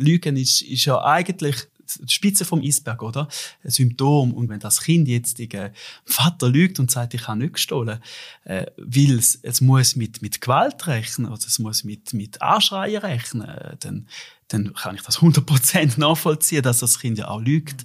Lügen 0.00 0.36
ist, 0.36 0.62
ist 0.62 0.84
ja 0.84 1.02
eigentlich 1.02 1.66
die 1.98 2.12
Spitze 2.12 2.44
vom 2.44 2.62
Eisberg, 2.62 3.02
oder? 3.02 3.28
Ein 3.64 3.70
Symptom. 3.70 4.32
Und 4.32 4.48
wenn 4.48 4.60
das 4.60 4.82
Kind 4.82 5.08
jetzt 5.08 5.36
gegen 5.36 5.70
Vater 6.04 6.48
lügt 6.48 6.78
und 6.78 6.90
sagt, 6.90 7.14
ich 7.14 7.26
habe 7.26 7.38
nicht 7.38 7.54
gestohlen, 7.54 8.00
äh, 8.44 8.66
weil 8.76 9.18
es, 9.18 9.38
es 9.42 9.60
muss 9.60 9.96
mit, 9.96 10.22
mit 10.22 10.40
Gewalt 10.40 10.86
rechnen, 10.86 11.30
oder 11.30 11.44
es 11.46 11.58
muss 11.58 11.84
mit, 11.84 12.12
mit 12.12 12.40
Anschreien 12.42 13.00
rechnen, 13.00 13.48
äh, 13.48 13.76
dann, 13.80 14.06
dann 14.48 14.74
kann 14.74 14.94
ich 14.94 15.02
das 15.02 15.18
100% 15.18 15.98
nachvollziehen, 15.98 16.62
dass 16.62 16.78
das 16.78 16.98
Kind 16.98 17.18
ja 17.18 17.28
auch 17.28 17.40
lügt. 17.40 17.84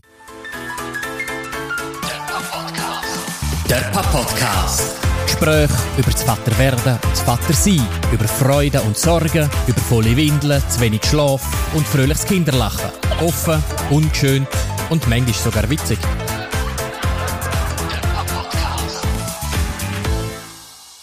Der 3.70 3.82
Papa-Podcast. 3.92 5.15
Gespräche 5.36 5.74
über 5.98 6.12
das 6.12 6.24
Vaterwerden 6.24 6.94
und 6.94 7.04
das 7.04 7.22
Vatersein, 7.22 7.86
über 8.14 8.26
Freude 8.26 8.82
und 8.82 8.98
Sorgen, 8.98 9.50
über 9.68 9.82
volle 9.82 10.16
Windeln, 10.16 10.64
zu 10.70 10.80
wenig 10.80 11.04
Schlaf 11.06 11.74
und 11.76 11.86
fröhliches 11.86 12.26
Kinderlachen. 12.26 12.90
Offen, 13.22 13.62
unschön 13.90 14.48
und 14.90 15.08
manchmal 15.10 15.34
sogar 15.34 15.70
witzig. 15.70 16.00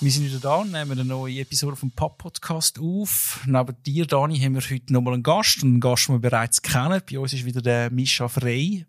Wir 0.01 0.11
sind 0.11 0.25
wieder 0.25 0.41
da 0.41 0.57
und 0.57 0.73
nehmen 0.73 0.93
eine 0.93 1.05
neue 1.05 1.41
Episode 1.41 1.77
vom 1.77 1.91
Pop-Podcast 1.91 2.79
auf. 2.81 3.41
Neben 3.47 3.77
dir, 3.85 4.07
Dani, 4.07 4.39
haben 4.39 4.55
wir 4.55 4.63
heute 4.63 4.93
nochmal 4.95 5.15
einen 5.15 5.23
Gast, 5.23 5.63
einen 5.63 5.79
Gast, 5.79 6.09
den 6.09 6.15
wir 6.15 6.31
bereits 6.31 6.63
kennen. 6.63 7.03
Bei 7.11 7.19
uns 7.19 7.35
ist 7.35 7.45
wieder 7.45 7.61
der 7.61 7.91
Mischa 7.91 8.29
Frey. 8.29 8.87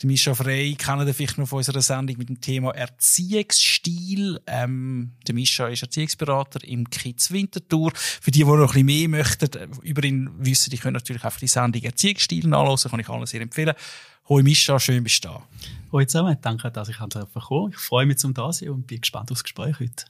Der 0.00 0.06
Mischa 0.06 0.34
Frey 0.34 0.74
kennen 0.74 1.12
vielleicht 1.12 1.38
noch 1.38 1.48
von 1.48 1.58
unserer 1.58 1.82
Sendung 1.82 2.18
mit 2.18 2.28
dem 2.28 2.40
Thema 2.40 2.74
Erziehungsstil. 2.74 4.40
Ähm, 4.46 5.12
der 5.26 5.34
Mischa 5.34 5.68
ist 5.68 5.82
Erziehungsberater 5.82 6.62
im 6.64 6.88
Kids 6.90 7.30
Winterthur. 7.30 7.92
Für 7.94 8.30
die, 8.30 8.40
die 8.40 8.44
noch 8.44 8.58
ein 8.58 8.66
bisschen 8.66 8.86
mehr 8.86 9.08
möchten 9.08 9.52
äh, 9.52 9.68
über 9.82 10.04
ihn 10.04 10.30
wissen, 10.38 10.70
die 10.70 10.78
können 10.78 10.94
natürlich 10.94 11.24
einfach 11.24 11.40
die 11.40 11.48
Sendung 11.48 11.82
Erziehungsstil 11.82 12.46
nachlesen, 12.46 12.90
kann 12.90 13.00
ich 13.00 13.08
allen 13.08 13.26
sehr 13.26 13.40
empfehlen. 13.40 13.74
Hoi 14.28 14.42
Mischa, 14.42 14.80
schön 14.80 15.04
bist 15.04 15.24
du 15.24 15.28
da. 15.28 15.46
Hoi 15.92 16.04
zusammen, 16.06 16.36
danke, 16.40 16.70
dass 16.70 16.88
ich 16.88 16.98
kommen 16.98 17.70
Ich 17.70 17.78
freue 17.78 18.06
mich 18.06 18.18
zum 18.18 18.34
da 18.34 18.52
sein 18.52 18.70
und 18.70 18.86
bin 18.86 19.00
gespannt 19.00 19.30
aufs 19.30 19.44
Gespräch 19.44 19.78
heute. 19.78 20.06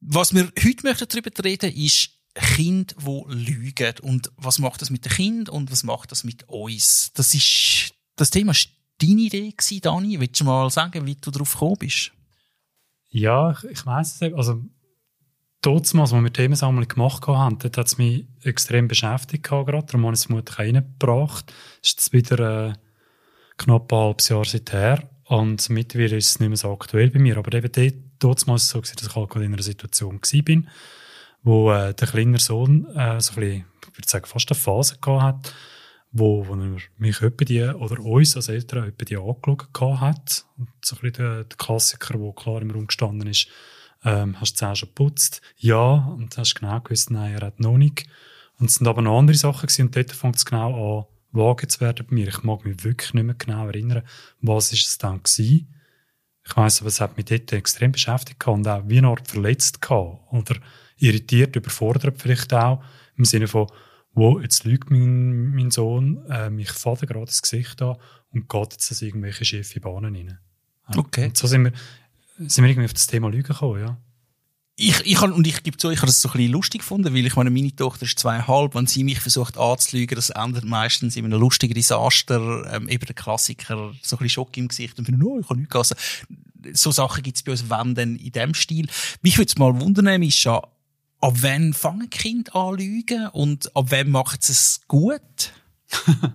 Was 0.00 0.34
wir 0.34 0.50
heute 0.62 0.82
möchten 0.84 1.06
darüber 1.08 1.44
reden, 1.44 1.70
ist 1.72 2.10
Kind, 2.34 2.94
wo 2.98 3.26
lügen 3.28 3.94
und 4.00 4.32
was 4.36 4.58
macht 4.58 4.80
das 4.80 4.90
mit 4.90 5.04
dem 5.04 5.12
Kind 5.12 5.48
und 5.50 5.70
was 5.70 5.82
macht 5.84 6.12
das 6.12 6.24
mit 6.24 6.48
uns? 6.48 7.12
Das 7.14 7.34
ist 7.34 7.92
das 8.16 8.30
Thema 8.30 8.54
deine 9.02 9.20
Idee 9.22 9.50
gewesen, 9.50 9.80
Dani? 9.80 10.20
Willst 10.20 10.40
du 10.40 10.44
mal 10.44 10.70
sagen, 10.70 11.04
wie 11.06 11.14
du 11.14 11.30
darauf 11.30 11.52
gekommen 11.52 11.76
bist? 11.78 12.12
Ja, 13.10 13.50
ich, 13.50 13.64
ich 13.64 13.86
weiss 13.86 14.14
es 14.14 14.22
eben. 14.22 14.36
Also, 14.36 14.62
damals, 15.60 15.94
als 15.94 16.12
wir 16.12 16.22
die 16.22 16.32
Themensammlung 16.32 16.88
gemacht 16.88 17.26
haben, 17.26 17.58
hat 17.62 17.78
es 17.78 17.98
mich 17.98 18.26
extrem 18.42 18.88
beschäftigt 18.88 19.44
gerade. 19.44 19.82
Darum 19.84 20.06
habe 20.06 20.14
ich 20.14 20.20
es 20.20 20.28
mutig 20.28 20.58
reingebracht. 20.58 21.48
Das 21.48 21.90
ist 21.90 21.98
jetzt 21.98 22.12
wieder 22.12 22.68
äh, 22.68 22.72
knapp 23.58 23.92
ein 23.92 23.98
halbes 23.98 24.28
Jahr 24.28 24.44
seither. 24.44 25.08
Und 25.24 25.68
mittlerweile 25.70 26.16
ist 26.16 26.30
es 26.30 26.40
nicht 26.40 26.48
mehr 26.48 26.56
so 26.56 26.72
aktuell 26.72 27.10
bei 27.10 27.18
mir. 27.18 27.38
Aber 27.38 27.56
eben 27.56 27.70
dort, 28.18 28.46
war 28.46 28.54
es 28.56 28.68
so, 28.68 28.80
dass 28.80 28.92
ich 28.92 29.14
halt 29.14 29.36
in 29.36 29.42
einer 29.42 29.62
Situation 29.62 30.20
war, 30.20 30.62
wo 31.42 31.72
äh, 31.72 31.94
der 31.94 32.08
kleine 32.08 32.38
Sohn 32.38 32.86
äh, 32.94 33.20
so 33.20 33.32
ein 33.32 33.40
bisschen, 33.40 33.64
ich 33.90 33.98
würde 33.98 34.08
sagen, 34.08 34.26
fast 34.26 34.50
eine 34.50 34.60
Phase 34.60 34.96
gehabt 35.00 35.22
hat, 35.22 35.54
wo, 36.12 36.46
wo 36.46 36.54
er 36.54 36.76
mich 36.98 37.22
etwa 37.22 37.44
die, 37.44 37.62
oder 37.62 37.98
uns 38.00 38.36
als 38.36 38.48
Eltern 38.48 38.88
etwa 38.88 39.04
die 39.04 39.16
angeschaut 39.16 40.00
hat. 40.00 40.44
Und 40.58 40.68
so 40.84 40.96
ein 40.96 41.02
bisschen 41.02 41.24
der, 41.24 41.44
der 41.44 41.56
Klassiker, 41.56 42.18
der 42.18 42.32
klar 42.32 42.62
im 42.62 42.70
Raum 42.70 42.86
gestanden 42.86 43.28
ist, 43.28 43.48
ähm, 44.04 44.38
hast 44.40 44.60
du 44.60 44.74
schon 44.74 44.88
geputzt? 44.88 45.40
Ja. 45.56 46.14
Und 46.16 46.36
hast 46.36 46.54
genau 46.54 46.80
gewusst, 46.80 47.10
nein, 47.10 47.34
er 47.34 47.46
hat 47.46 47.60
noch 47.60 47.78
nicht. 47.78 48.06
Und 48.58 48.68
es 48.68 48.74
sind 48.74 48.86
aber 48.86 49.02
noch 49.02 49.18
andere 49.18 49.36
Sachen 49.36 49.66
gewesen, 49.66 49.86
und 49.86 49.96
dort 49.96 50.12
fängt 50.12 50.36
es 50.36 50.44
genau 50.44 50.98
an, 50.98 51.06
vage 51.32 51.66
zu 51.66 51.80
werden 51.80 52.06
bei 52.08 52.14
mir. 52.14 52.28
Ich 52.28 52.42
mag 52.42 52.64
mich 52.64 52.84
wirklich 52.84 53.14
nicht 53.14 53.24
mehr 53.24 53.34
genau 53.34 53.66
erinnern, 53.66 54.02
was 54.40 54.72
ist 54.72 54.86
es 54.86 54.98
dann 54.98 55.22
gewesen. 55.22 55.68
Ich 56.44 56.56
weiss, 56.56 56.80
aber 56.80 56.88
es 56.88 57.00
hat 57.00 57.16
mich 57.16 57.26
dort 57.26 57.52
extrem 57.52 57.92
beschäftigt 57.92 58.46
und 58.46 58.66
auch 58.68 58.82
wie 58.86 58.98
eine 58.98 59.08
Art 59.08 59.28
verletzt 59.28 59.80
gehabt. 59.80 60.18
Oder 60.32 60.56
irritiert, 60.98 61.56
überfordert 61.56 62.20
vielleicht 62.20 62.52
auch. 62.52 62.82
Im 63.16 63.24
Sinne 63.24 63.48
von, 63.48 63.68
wo 64.14 64.40
jetzt 64.40 64.64
lügt 64.64 64.90
mein, 64.90 65.54
mein 65.54 65.70
Sohn 65.70 66.24
äh, 66.28 66.50
mich 66.50 66.70
Vater 66.70 67.06
gerade 67.06 67.26
ins 67.26 67.42
Gesicht 67.42 67.80
an 67.82 67.96
und 68.30 68.48
geht 68.48 68.72
jetzt 68.72 69.02
in 69.02 69.08
irgendwelche 69.08 69.44
schiefe 69.44 69.80
Bahnen 69.80 70.14
rein. 70.14 70.38
Okay. 70.96 71.26
Und 71.26 71.36
so 71.36 71.46
sind 71.46 71.64
wir, 71.64 71.72
sind 72.38 72.64
wir 72.64 72.70
irgendwie 72.70 72.86
auf 72.86 72.92
das 72.92 73.06
Thema 73.06 73.28
Lügen 73.28 73.48
gekommen, 73.48 73.80
ja. 73.80 73.98
Ich, 74.74 75.00
ich 75.04 75.16
kann, 75.16 75.32
und 75.32 75.46
ich 75.46 75.62
gebe 75.62 75.76
zu, 75.76 75.90
ich 75.90 75.98
habe 75.98 76.06
das 76.06 76.22
so 76.22 76.30
ein 76.30 76.32
bisschen 76.32 76.52
lustig 76.52 76.80
gefunden, 76.80 77.14
weil 77.14 77.26
ich 77.26 77.36
meine, 77.36 77.50
meine 77.50 77.76
Tochter 77.76 78.04
ist 78.04 78.18
zweieinhalb, 78.18 78.74
wenn 78.74 78.86
sie 78.86 79.04
mich 79.04 79.20
versucht 79.20 79.58
anzulügen, 79.58 80.16
das 80.16 80.30
endet 80.30 80.64
meistens 80.64 81.14
in 81.14 81.26
einem 81.26 81.38
lustigen 81.38 81.74
Desaster, 81.74 82.72
ähm, 82.72 82.88
eben 82.88 83.04
der 83.04 83.14
Klassiker, 83.14 83.92
so 84.02 84.16
ein 84.16 84.18
bisschen 84.18 84.28
Schock 84.30 84.56
im 84.56 84.68
Gesicht 84.68 84.98
und 84.98 85.04
finde, 85.04 85.24
oh, 85.26 85.38
ich 85.38 85.46
kann 85.46 85.58
nichts 85.58 85.72
gassen. 85.72 85.96
So 86.72 86.90
Sachen 86.90 87.22
gibt 87.22 87.36
es 87.36 87.42
bei 87.42 87.52
uns, 87.52 87.68
wenn 87.68 87.94
denn 87.94 88.16
in 88.16 88.32
dem 88.32 88.54
Stil. 88.54 88.88
Mich 89.20 89.36
würde 89.36 89.48
es 89.48 89.58
mal 89.58 89.78
wundern, 89.78 90.22
ist 90.22 90.42
ja, 90.42 90.62
ab 91.22 91.34
wann 91.40 91.72
fangen 91.72 92.10
Kinder 92.10 92.54
an 92.56 93.28
und 93.32 93.74
ab 93.74 93.86
wann 93.88 94.10
macht 94.10 94.48
es 94.48 94.82
gut? 94.88 95.52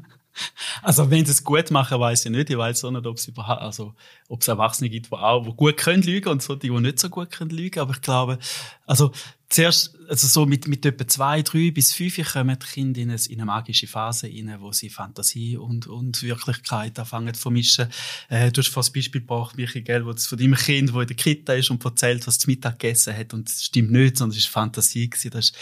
Also, 0.83 1.09
wenn 1.09 1.25
sie 1.25 1.31
es 1.31 1.43
gut 1.43 1.71
machen, 1.71 1.99
weiß 1.99 2.25
ich 2.25 2.31
nicht. 2.31 2.51
Ich 2.51 2.57
weiß 2.59 2.83
auch 2.85 2.91
nicht, 2.91 3.07
ob 3.07 3.17
es 3.17 3.27
überhaupt, 3.27 3.59
also, 3.59 3.95
ob 4.29 4.41
es 4.41 4.47
Erwachsene 4.47 4.87
gibt, 4.87 5.07
die 5.07 5.11
auch, 5.11 5.43
die 5.43 5.51
gut 5.53 5.77
können 5.77 6.03
lügen 6.03 6.29
und 6.29 6.43
so, 6.43 6.55
die, 6.55 6.69
die 6.69 6.79
nicht 6.79 6.99
so 6.99 7.09
gut 7.09 7.31
können 7.31 7.49
lügen. 7.49 7.79
Aber 7.79 7.93
ich 7.93 8.01
glaube, 8.01 8.37
also, 8.85 9.11
zuerst, 9.49 9.97
also 10.09 10.27
so 10.27 10.45
mit, 10.45 10.67
mit 10.67 10.85
etwa 10.85 11.07
zwei, 11.07 11.41
drei 11.41 11.71
bis 11.71 11.93
fünf 11.93 12.33
kommen 12.33 12.57
die 12.59 12.65
Kinder 12.65 13.01
in 13.01 13.09
eine, 13.09 13.19
in 13.29 13.35
eine 13.35 13.45
magische 13.45 13.87
Phase 13.87 14.27
rein, 14.27 14.55
wo 14.59 14.71
sie 14.71 14.89
Fantasie 14.89 15.57
und, 15.57 15.87
und 15.87 16.21
Wirklichkeit 16.21 16.97
anfangen 16.99 17.33
zu 17.33 17.41
vermischen. 17.41 17.87
Äh, 18.29 18.51
du 18.51 18.61
hast 18.61 18.69
fast 18.69 18.93
Beispiel 18.93 19.21
gebracht, 19.21 19.57
Michi, 19.57 19.81
gell, 19.81 20.05
wo 20.05 20.13
das 20.13 20.27
von 20.27 20.37
deinem 20.37 20.55
Kind, 20.55 20.93
wo 20.93 21.01
in 21.01 21.07
der 21.07 21.15
Kita 21.15 21.53
ist 21.53 21.69
und 21.69 21.83
erzählt, 21.83 22.27
was 22.27 22.39
zum 22.39 22.51
Mittag 22.51 22.79
gegessen 22.79 23.15
hat 23.15 23.33
und 23.33 23.49
es 23.49 23.65
stimmt 23.65 23.91
nicht, 23.91 24.17
sondern 24.17 24.37
es 24.37 24.43
ist 24.43 24.49
Fantasie 24.49 25.09
gewesen. 25.09 25.31
Das 25.31 25.45
ist, 25.45 25.55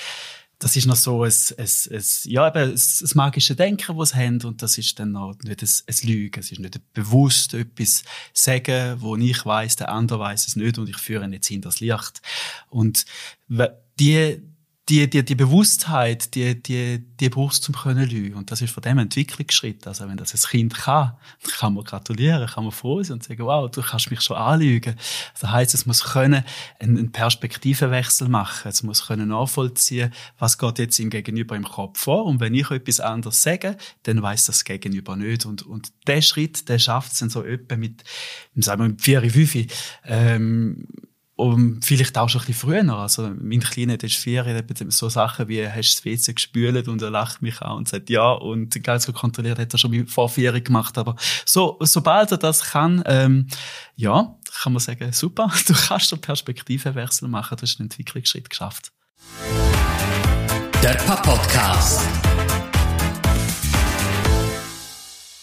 das 0.59 0.75
ist 0.75 0.85
noch 0.85 0.95
so 0.95 1.23
ein, 1.23 1.33
ein, 1.57 1.67
ein, 1.91 2.03
ja, 2.23 2.47
eben 2.47 2.71
ein, 2.71 3.09
magisches 3.13 3.57
Denken, 3.57 3.97
das 3.97 4.09
sie 4.09 4.15
haben. 4.15 4.41
Und 4.43 4.61
das 4.61 4.77
ist 4.77 4.97
dann 4.99 5.11
noch 5.11 5.35
nicht 5.43 5.61
ein, 5.61 5.69
ein 5.87 6.07
Lügen. 6.07 6.39
Es 6.39 6.51
ist 6.51 6.59
nicht 6.59 6.93
bewusst 6.93 7.53
etwas 7.53 8.03
sagen, 8.33 9.01
wo 9.01 9.15
ich 9.15 9.45
weiß, 9.45 9.75
der 9.75 9.89
andere 9.89 10.19
weiß 10.19 10.47
es 10.47 10.55
nicht 10.55 10.77
und 10.77 10.89
ich 10.89 10.97
führe 10.97 11.25
ihn 11.25 11.33
jetzt 11.33 11.51
in 11.51 11.61
das 11.61 11.79
Licht. 11.79 12.21
Und 12.69 13.05
die, 13.99 14.41
die, 14.87 15.09
die, 15.09 15.25
die 15.25 15.35
Bewusstheit, 15.35 16.35
die, 16.35 16.61
die, 16.61 17.03
die 17.19 17.29
brauchst 17.29 17.67
du 17.67 17.71
zum 17.71 17.81
können 17.81 18.07
lügen. 18.07 18.35
Und 18.35 18.51
das 18.51 18.61
ist 18.61 18.71
von 18.71 18.83
dem 18.83 18.99
Entwicklungsschritt. 18.99 19.87
Also, 19.87 20.07
wenn 20.07 20.17
das 20.17 20.35
ein 20.35 20.49
Kind 20.49 20.75
kann, 20.75 21.13
dann 21.41 21.51
kann 21.51 21.73
man 21.73 21.83
gratulieren, 21.83 22.47
kann 22.47 22.65
man 22.65 22.71
froh 22.71 23.01
sein 23.01 23.13
und 23.13 23.23
sagen, 23.23 23.43
wow, 23.43 23.69
du 23.69 23.81
kannst 23.81 24.11
mich 24.11 24.21
schon 24.21 24.37
anlügen. 24.37 24.95
Das 25.39 25.49
heisst, 25.49 25.73
es 25.73 25.87
muss 25.87 26.03
können 26.03 26.43
einen 26.79 27.11
Perspektivenwechsel 27.11 28.29
machen. 28.29 28.69
Es 28.69 28.83
muss 28.83 29.07
können 29.07 29.29
nachvollziehen, 29.29 30.13
was 30.37 30.59
geht 30.59 30.77
jetzt 30.77 30.99
im 30.99 31.09
Gegenüber 31.09 31.55
im 31.55 31.63
Kopf 31.63 32.01
vor. 32.01 32.25
Und 32.25 32.39
wenn 32.39 32.53
ich 32.53 32.69
etwas 32.69 32.99
anderes 32.99 33.41
sage, 33.41 33.77
dann 34.03 34.21
weiß 34.21 34.45
das 34.45 34.65
Gegenüber 34.65 35.15
nicht. 35.15 35.47
Und, 35.47 35.63
und 35.63 35.93
der 36.05 36.21
Schritt, 36.21 36.69
der 36.69 36.77
schafft 36.77 37.13
es 37.13 37.19
dann 37.19 37.31
so 37.31 37.43
etwa 37.43 37.75
mit, 37.75 38.03
sagen 38.55 38.83
wir, 38.83 38.89
mit 38.89 39.01
vier, 39.01 39.31
fünf, 39.31 39.55
ähm, 40.05 40.85
und 41.37 41.83
vielleicht 41.83 42.17
auch 42.17 42.29
schon 42.29 42.39
ein 42.41 42.47
bisschen 42.47 42.69
früher. 42.69 42.97
Also, 42.97 43.29
mein 43.37 43.59
Kleiner, 43.59 43.97
der 43.97 44.07
ist 44.07 44.15
vier, 44.15 44.43
der 44.43 44.55
hat 44.55 44.93
so 44.93 45.09
Sachen 45.09 45.49
wie, 45.49 45.67
hast 45.67 45.75
du 45.75 45.97
das 45.97 46.05
WC 46.05 46.33
gespült? 46.33 46.87
Und 46.87 47.01
er 47.01 47.11
lacht 47.11 47.41
mich 47.41 47.61
an 47.61 47.77
und 47.77 47.89
sagt 47.89 48.09
ja. 48.09 48.31
Und 48.31 48.81
ganz 48.83 49.03
so 49.03 49.11
kontrolliert 49.11 49.59
hat 49.59 49.73
er 49.73 49.77
schon 49.77 50.07
vor 50.07 50.29
vier 50.29 50.59
gemacht. 50.61 50.97
Aber 50.97 51.17
so, 51.45 51.77
sobald 51.81 52.31
er 52.31 52.37
das 52.37 52.63
kann, 52.63 53.03
ähm, 53.05 53.47
ja, 53.97 54.33
kann 54.61 54.71
man 54.71 54.79
sagen, 54.79 55.11
super, 55.11 55.51
du 55.67 55.73
kannst 55.73 56.13
einen 56.13 56.21
Perspektivenwechsel 56.21 57.27
machen. 57.27 57.57
Du 57.57 57.63
hast 57.63 57.81
einen 57.81 57.89
Entwicklungsschritt 57.89 58.49
geschafft. 58.49 58.93
Der 60.81 60.93
Pop-Podcast. 60.93 61.99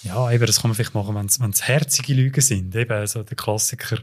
Ja, 0.05 0.31
eben, 0.31 0.47
das 0.47 0.63
kann 0.63 0.71
man 0.71 0.75
vielleicht 0.75 0.95
machen, 0.95 1.15
wenn 1.15 1.51
es 1.51 1.63
herzige 1.63 2.15
Lügen 2.15 2.41
sind. 2.41 2.75
Eben, 2.75 2.93
also 2.93 3.23
der 3.23 3.37
Klassiker, 3.37 3.99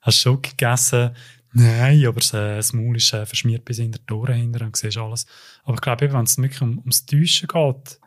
hast 0.00 0.18
du 0.18 0.22
schon 0.22 0.42
gegessen? 0.42 1.10
Nein, 1.56 2.04
aber 2.04 2.18
das, 2.18 2.34
äh, 2.34 2.56
das 2.56 2.72
Maul 2.72 2.96
ist 2.96 3.12
äh, 3.12 3.24
verschmiert 3.24 3.64
bis 3.64 3.78
in 3.78 3.92
der 3.92 4.04
Tore 4.04 4.34
hinter 4.34 4.64
und 4.64 4.76
siehst 4.76 4.98
alles. 4.98 5.24
Aber 5.62 5.74
ich 5.74 5.80
glaube, 5.80 6.12
wenn 6.12 6.24
es 6.24 6.36
wirklich 6.36 6.60
um, 6.60 6.78
ums 6.78 7.06
Täuschen 7.06 7.46
geht, 7.46 8.00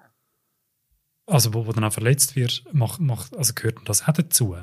also 1.25 1.53
wo, 1.53 1.65
wo 1.65 1.71
dann 1.71 1.85
auch 1.85 1.94
verletzt 1.94 2.35
wird, 2.35 2.63
macht, 2.73 2.99
macht, 2.99 3.35
also 3.35 3.53
gehört 3.53 3.79
das 3.85 4.03
auch 4.07 4.13
dazu. 4.13 4.57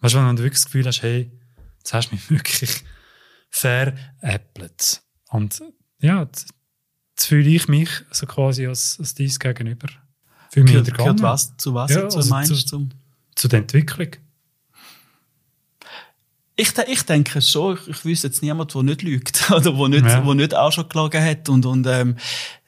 Weißt 0.00 0.14
du, 0.14 0.18
wenn 0.18 0.36
du 0.36 0.42
wirklich 0.42 0.60
das 0.60 0.66
Gefühl 0.66 0.86
hast, 0.86 1.02
hey, 1.02 1.32
jetzt 1.78 1.94
hast 1.94 2.10
du 2.10 2.16
mich 2.16 2.30
wirklich 2.30 2.84
veräppelt. 3.48 5.02
Und 5.30 5.62
ja, 6.00 6.22
jetzt 6.22 6.48
fühle 7.16 7.48
ich 7.48 7.66
mich 7.66 7.88
so 8.10 8.26
quasi 8.26 8.66
als, 8.66 8.98
als 9.00 9.14
dies 9.14 9.38
gegenüber. 9.38 9.88
Für 10.50 10.62
mich 10.62 10.72
gehört, 10.72 10.94
gehört 10.94 11.22
was, 11.22 11.56
zu 11.56 11.72
was 11.72 11.90
ja, 11.90 12.04
also 12.04 12.28
meinst 12.28 12.50
du? 12.50 12.56
Zu, 12.56 12.88
zu 13.34 13.48
der 13.48 13.60
Entwicklung. 13.60 14.10
Ich, 16.60 16.76
ich 16.76 17.02
denke 17.04 17.40
schon, 17.40 17.76
ich, 17.76 17.88
ich 17.88 18.04
wüsste 18.04 18.26
jetzt 18.26 18.42
niemand, 18.42 18.74
der 18.74 18.82
nicht 18.82 19.02
lügt 19.02 19.48
oder 19.56 19.76
wo 19.76 19.86
nicht, 19.86 20.04
ja. 20.04 20.26
wo 20.26 20.34
nicht 20.34 20.56
auch 20.56 20.72
schon 20.72 20.88
gelogen 20.88 21.24
hat 21.24 21.48
und, 21.48 21.64
und 21.64 21.86
ähm, 21.86 22.16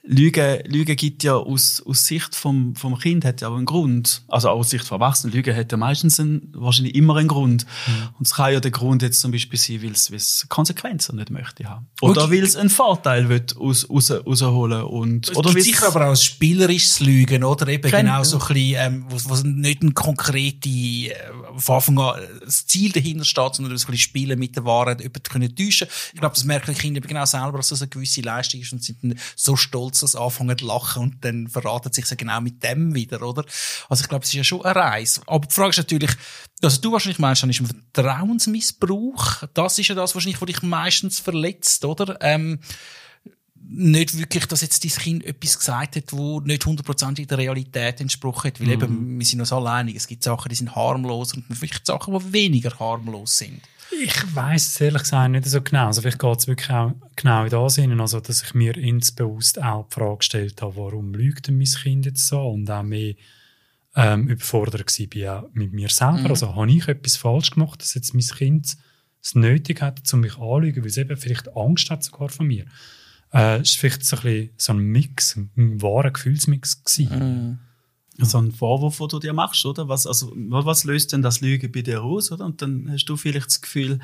Lüge, 0.02 0.64
Lüge 0.66 0.96
gibt 0.96 1.22
ja 1.24 1.34
aus, 1.34 1.82
aus 1.84 2.06
Sicht 2.06 2.34
vom, 2.34 2.74
vom 2.74 2.98
Kind 2.98 3.24
hat 3.24 3.42
ja 3.42 3.48
auch 3.48 3.56
einen 3.56 3.66
Grund. 3.66 4.22
Also 4.28 4.48
aus 4.48 4.70
Sicht 4.70 4.86
von 4.86 4.98
Erwachsenen. 4.98 5.34
Lüge 5.34 5.54
hat 5.54 5.70
ja 5.70 5.76
meistens 5.76 6.18
einen, 6.18 6.50
wahrscheinlich 6.54 6.94
immer 6.94 7.16
einen 7.16 7.28
Grund. 7.28 7.66
Mhm. 7.86 8.08
Und 8.18 8.26
es 8.26 8.34
kann 8.34 8.52
ja 8.52 8.60
der 8.60 8.70
Grund 8.70 9.02
jetzt 9.02 9.20
zum 9.20 9.30
Beispiel 9.30 9.58
sein, 9.58 9.82
weil 9.82 9.90
es, 9.90 10.08
es 10.08 10.46
Konsequenzen 10.48 11.16
nicht 11.16 11.30
möchte 11.30 11.68
haben. 11.68 11.86
Oder 12.00 12.24
okay. 12.24 12.38
weil 12.38 12.44
es 12.44 12.56
einen 12.56 12.70
Vorteil 12.70 13.28
will 13.28 13.44
aus, 13.58 13.88
raus, 13.90 14.10
rausholen 14.10 14.84
und, 14.84 15.28
es 15.28 15.36
oder 15.36 15.52
gibt 15.52 15.64
sicher 15.64 15.88
aber 15.88 16.06
auch 16.06 16.10
ein 16.10 16.16
spielerisches 16.16 17.00
Lügen, 17.00 17.44
oder? 17.44 17.68
Eben 17.68 17.90
Kein, 17.90 18.06
genau 18.06 18.24
so 18.24 18.38
ein 18.38 18.48
bisschen, 18.48 18.74
ähm, 18.78 19.04
was, 19.10 19.28
was 19.28 19.44
nicht 19.44 19.82
ein 19.82 19.92
konkrete, 19.92 20.68
äh, 20.68 21.14
von 21.56 21.76
Anfang 21.76 21.98
an 21.98 22.20
das 22.42 22.66
Ziel 22.66 22.90
dahinter 22.90 23.26
steht, 23.26 23.54
sondern 23.54 23.72
ein 23.72 23.74
bisschen 23.74 23.98
Spielen 23.98 24.38
mit 24.38 24.56
der 24.56 24.64
Wahrheit, 24.64 25.00
jemanden 25.00 25.22
können 25.24 25.54
täuschen. 25.54 25.88
Ich 26.14 26.20
glaube, 26.20 26.34
das 26.34 26.44
merken 26.44 26.72
die 26.74 26.80
Kinder 26.80 27.00
genau 27.02 27.26
selber, 27.26 27.58
dass 27.58 27.68
das 27.68 27.82
eine 27.82 27.90
gewisse 27.90 28.22
Leistung 28.22 28.60
ist 28.60 28.72
und 28.72 28.82
sind 28.82 28.98
so 29.36 29.56
stolz, 29.56 29.89
dass 29.98 30.16
anfangen 30.16 30.56
zu 30.58 30.66
lachen 30.66 31.02
und 31.02 31.24
dann 31.24 31.48
verraten 31.48 31.92
sich 31.92 32.06
genau 32.16 32.40
mit 32.40 32.62
dem 32.62 32.94
wieder, 32.94 33.22
oder? 33.22 33.44
Also 33.88 34.02
ich 34.02 34.08
glaube, 34.08 34.22
es 34.22 34.30
ist 34.30 34.34
ja 34.34 34.44
schon 34.44 34.64
eine 34.64 34.76
Reise. 34.76 35.22
Aber 35.26 35.46
die 35.46 35.54
Frage 35.54 35.70
ist 35.70 35.78
natürlich, 35.78 36.10
also 36.62 36.80
du 36.80 36.92
wahrscheinlich 36.92 37.18
meinst, 37.18 37.42
dann 37.42 37.50
ist 37.50 37.60
ein 37.60 37.84
Vertrauensmissbrauch. 37.94 39.44
Das 39.54 39.78
ist 39.78 39.88
ja 39.88 39.94
das 39.94 40.14
wahrscheinlich, 40.14 40.40
was 40.40 40.46
dich 40.46 40.62
meistens 40.62 41.18
verletzt, 41.18 41.84
oder? 41.84 42.18
Ähm, 42.20 42.60
nicht 43.62 44.18
wirklich, 44.18 44.46
dass 44.46 44.62
jetzt 44.62 44.84
dein 44.84 44.90
Kind 44.90 45.24
etwas 45.24 45.58
gesagt 45.58 45.96
hat, 45.96 46.12
wo 46.12 46.40
nicht 46.40 46.64
hundertprozentig 46.64 47.26
der 47.28 47.38
Realität 47.38 48.00
entsprochen 48.00 48.48
hat. 48.48 48.60
Weil 48.60 48.68
mhm. 48.68 48.72
eben, 48.72 49.18
wir 49.18 49.26
sind 49.26 49.40
uns 49.40 49.52
alle 49.52 49.70
einig, 49.70 49.96
es 49.96 50.06
gibt 50.06 50.22
Sachen, 50.22 50.48
die 50.48 50.54
sind 50.54 50.74
harmlos 50.74 51.34
und 51.34 51.44
vielleicht 51.50 51.86
Sachen, 51.86 52.18
die 52.18 52.32
weniger 52.32 52.78
harmlos 52.78 53.36
sind. 53.38 53.60
Ich 53.92 54.34
weiß 54.34 54.66
es 54.66 54.80
ehrlich 54.80 55.02
gesagt 55.02 55.30
nicht 55.30 55.46
so 55.46 55.60
genau. 55.60 55.86
Also 55.86 56.00
vielleicht 56.02 56.18
geht 56.18 56.38
es 56.38 56.46
wirklich 56.46 56.70
auch 56.70 56.92
genau 57.16 57.44
in 57.44 57.50
das 57.50 57.74
Sinne, 57.74 58.00
also 58.00 58.20
dass 58.20 58.42
ich 58.42 58.54
mir 58.54 58.76
insbewusst 58.76 59.60
auch 59.62 59.88
die 59.88 59.94
Frage 59.94 60.18
gestellt 60.18 60.62
habe, 60.62 60.76
warum 60.76 61.12
lügt 61.12 61.48
denn 61.48 61.58
mein 61.58 61.66
Kind 61.66 62.06
jetzt 62.06 62.26
so? 62.26 62.40
Und 62.40 62.70
auch 62.70 62.82
mehr 62.82 63.14
ähm, 63.96 64.28
überfordert 64.28 64.98
war 64.98 65.48
mit 65.52 65.72
mir 65.72 65.88
selber. 65.88 66.18
Mhm. 66.18 66.26
Also 66.26 66.54
habe 66.54 66.70
ich 66.70 66.88
etwas 66.88 67.16
falsch 67.16 67.50
gemacht, 67.50 67.82
dass 67.82 67.94
jetzt 67.94 68.14
mein 68.14 68.22
Kind 68.22 68.76
es 69.22 69.34
nötig 69.34 69.82
hat, 69.82 70.00
um 70.12 70.20
mich 70.20 70.38
anzulügen, 70.38 70.82
weil 70.82 70.90
es 70.90 70.96
eben 70.96 71.16
vielleicht 71.16 71.54
Angst 71.56 71.90
hat 71.90 72.04
sogar 72.04 72.28
von 72.28 72.46
mir. 72.46 72.64
Äh, 73.32 73.60
es 73.60 73.74
war 73.74 73.80
vielleicht 73.90 74.04
so 74.04 74.16
ein, 74.16 74.22
bisschen 74.22 74.50
so 74.56 74.72
ein 74.72 74.78
Mix, 74.78 75.36
ein 75.36 75.82
wahrer 75.82 76.10
Gefühlsmix 76.10 76.84
gewesen. 76.84 77.18
Mhm 77.18 77.69
so 78.26 78.38
ein 78.38 78.52
Vorwurf, 78.52 78.98
den 78.98 79.08
du 79.08 79.18
dir 79.18 79.32
machst, 79.32 79.64
oder? 79.64 79.88
Was, 79.88 80.06
also, 80.06 80.32
was 80.34 80.84
löst 80.84 81.12
denn 81.12 81.22
das 81.22 81.40
Lügen 81.40 81.70
bei 81.72 81.82
dir 81.82 82.02
aus, 82.02 82.30
oder? 82.32 82.44
Und 82.44 82.62
dann 82.62 82.90
hast 82.92 83.04
du 83.06 83.16
vielleicht 83.16 83.46
das 83.46 83.60
Gefühl, 83.60 84.00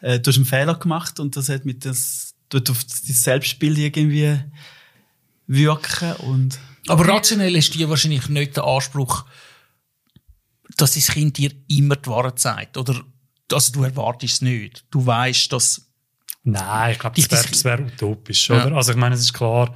äh, 0.00 0.20
du 0.20 0.30
hast 0.30 0.36
einen 0.36 0.44
Fehler 0.44 0.74
gemacht 0.74 1.20
und 1.20 1.36
das 1.36 1.48
hat 1.48 1.64
mit 1.64 1.84
das, 1.84 2.34
tut 2.48 2.70
auf 2.70 2.84
dein 2.84 3.14
Selbstbild 3.14 3.78
irgendwie 3.78 4.38
wirken 5.46 6.12
und. 6.26 6.58
Aber 6.88 7.06
rationell 7.06 7.52
du 7.52 7.78
dir 7.78 7.88
wahrscheinlich 7.88 8.28
nicht 8.28 8.56
den 8.56 8.64
Anspruch, 8.64 9.24
dass 10.76 10.94
dein 10.94 11.02
Kind 11.02 11.38
dir 11.38 11.52
immer 11.68 11.96
die 11.96 12.08
Wahrheit 12.08 12.38
sagt, 12.38 12.76
oder? 12.76 13.02
Also, 13.52 13.72
du 13.72 13.82
erwartest 13.82 14.34
es 14.34 14.42
nicht. 14.42 14.84
Du 14.90 15.04
weißt, 15.04 15.52
dass. 15.52 15.86
Nein, 16.42 16.92
ich 16.92 16.98
glaube, 16.98 17.20
das 17.20 17.64
wäre 17.64 17.78
wär 17.78 17.86
utopisch, 17.86 18.48
ja. 18.48 18.66
oder? 18.66 18.76
Also, 18.76 18.92
ich 18.92 18.98
meine, 18.98 19.14
es 19.14 19.20
ist 19.20 19.32
klar, 19.32 19.74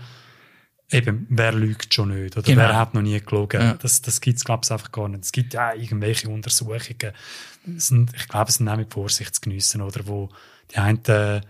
Eben, 0.94 1.26
wer 1.28 1.52
lügt 1.52 1.92
schon 1.92 2.08
nicht? 2.08 2.36
Oder 2.36 2.46
genau. 2.46 2.62
wer 2.62 2.78
hat 2.78 2.94
noch 2.94 3.02
nie 3.02 3.20
gelogen? 3.20 3.60
Ja. 3.60 3.74
Das, 3.74 4.00
das 4.02 4.20
gibt 4.20 4.38
es, 4.38 4.44
glaube 4.44 4.62
ich, 4.64 4.70
einfach 4.70 4.92
gar 4.92 5.08
nicht. 5.08 5.24
Es 5.24 5.32
gibt 5.32 5.54
ja 5.54 5.74
irgendwelche 5.74 6.28
Untersuchungen. 6.28 7.12
Sind, 7.76 8.12
ich 8.14 8.28
glaube, 8.28 8.50
es 8.50 8.56
sind 8.56 8.68
auch 8.68 8.76
mit 8.76 8.92
Vorsicht 8.92 9.34
zu 9.34 9.40
geniessen, 9.40 9.82
oder? 9.82 10.06
Wo 10.06 10.28
die 10.70 10.76
einen 10.76 11.04
äh, 11.06 11.40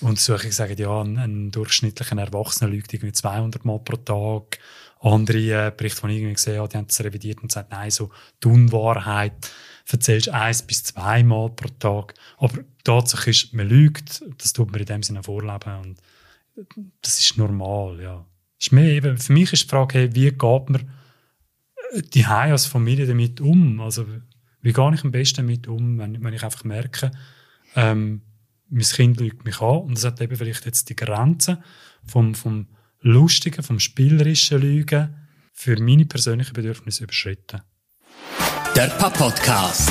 Untersuchungen 0.00 0.52
sagen, 0.52 0.76
ja, 0.76 1.00
ein, 1.00 1.18
ein 1.18 1.50
durchschnittlicher 1.50 2.18
Erwachsener 2.18 2.70
lügt 2.70 2.92
irgendwie 2.92 3.12
200 3.12 3.64
Mal 3.64 3.78
pro 3.78 3.96
Tag. 3.96 4.58
Andere 5.00 5.38
äh, 5.38 5.72
Berichte, 5.76 6.06
die 6.06 6.12
ich 6.12 6.18
irgendwie 6.18 6.34
gesehen 6.34 6.58
habe, 6.58 6.68
die 6.68 6.76
haben 6.76 6.86
das 6.86 7.00
revidiert 7.00 7.42
und 7.42 7.48
gesagt, 7.48 7.70
nein, 7.70 7.90
so 7.90 8.10
die 8.42 8.48
Unwahrheit 8.48 9.32
erzählst 9.90 10.28
eins 10.28 10.62
bis 10.62 10.84
zwei 10.84 11.22
Mal 11.22 11.50
pro 11.50 11.68
Tag. 11.78 12.14
Aber 12.38 12.58
Tatsache 12.84 13.30
ist, 13.30 13.52
man 13.52 13.68
lügt, 13.68 14.22
das 14.38 14.52
tut 14.52 14.70
man 14.70 14.80
in 14.80 14.86
dem 14.86 15.02
Sinne 15.02 15.22
vorleben 15.22 15.76
und 15.82 15.98
das 17.00 17.20
ist 17.20 17.36
normal, 17.36 18.00
ja 18.00 18.24
ist 18.62 18.72
mehr 18.72 18.90
eben, 18.90 19.18
für 19.18 19.32
mich 19.32 19.52
ist 19.52 19.64
die 19.64 19.68
Frage, 19.68 19.98
hey, 19.98 20.14
wie 20.14 20.30
geht 20.30 20.70
man 20.70 20.90
die 22.14 22.24
als 22.24 22.66
Familie 22.66 23.06
damit 23.06 23.40
um? 23.40 23.80
Also, 23.80 24.06
wie 24.60 24.72
gehe 24.72 24.94
ich 24.94 25.04
am 25.04 25.10
besten 25.10 25.48
damit 25.48 25.66
um, 25.66 25.98
wenn, 25.98 26.22
wenn 26.22 26.32
ich 26.32 26.44
einfach 26.44 26.62
merke, 26.62 27.10
ähm, 27.74 28.22
mein 28.68 28.84
Kind 28.84 29.20
lügt 29.20 29.44
mich 29.44 29.60
an 29.60 29.80
und 29.80 29.98
es 29.98 30.04
hat 30.04 30.20
eben 30.20 30.36
vielleicht 30.36 30.64
jetzt 30.64 30.88
die 30.88 30.96
Grenzen 30.96 31.58
vom, 32.06 32.34
vom 32.34 32.68
lustigen, 33.00 33.62
vom 33.62 33.80
spielerischen 33.80 34.60
Lügen 34.60 35.14
für 35.52 35.78
meine 35.80 36.06
persönlichen 36.06 36.54
Bedürfnisse 36.54 37.04
überschritten. 37.04 37.62
Der 38.76 38.86
Papa-Podcast 38.86 39.90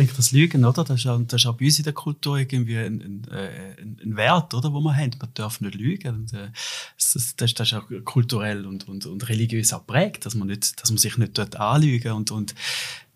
denke, 0.00 0.14
das 0.16 0.32
Lügen, 0.32 0.64
oder? 0.64 0.84
Das 0.84 1.00
ist, 1.00 1.06
auch, 1.06 1.20
das 1.26 1.42
ist 1.42 1.46
auch 1.46 1.56
bei 1.56 1.66
uns 1.66 1.78
in 1.78 1.84
der 1.84 1.92
Kultur 1.92 2.38
irgendwie 2.38 2.78
ein, 2.78 3.00
ein, 3.00 3.28
äh, 3.32 3.80
ein, 3.80 4.16
Wert, 4.16 4.54
oder? 4.54 4.72
Wo 4.72 4.80
man 4.80 4.96
haben. 4.96 5.12
Man 5.20 5.30
darf 5.34 5.60
nicht 5.60 5.74
lügen. 5.74 6.14
Und, 6.14 6.32
äh, 6.32 6.50
das, 6.96 7.34
das, 7.36 7.54
das 7.54 7.72
ist 7.72 7.74
auch 7.74 7.86
kulturell 8.04 8.66
und, 8.66 8.88
und, 8.88 9.06
und 9.06 9.28
religiös 9.28 9.72
auch 9.72 9.86
prägt, 9.86 10.26
dass 10.26 10.34
man 10.34 10.48
nicht, 10.48 10.80
dass 10.80 10.90
man 10.90 10.98
sich 10.98 11.16
nicht 11.18 11.38
dort 11.38 11.56
anlügen 11.56 12.12
und, 12.12 12.30
und 12.30 12.54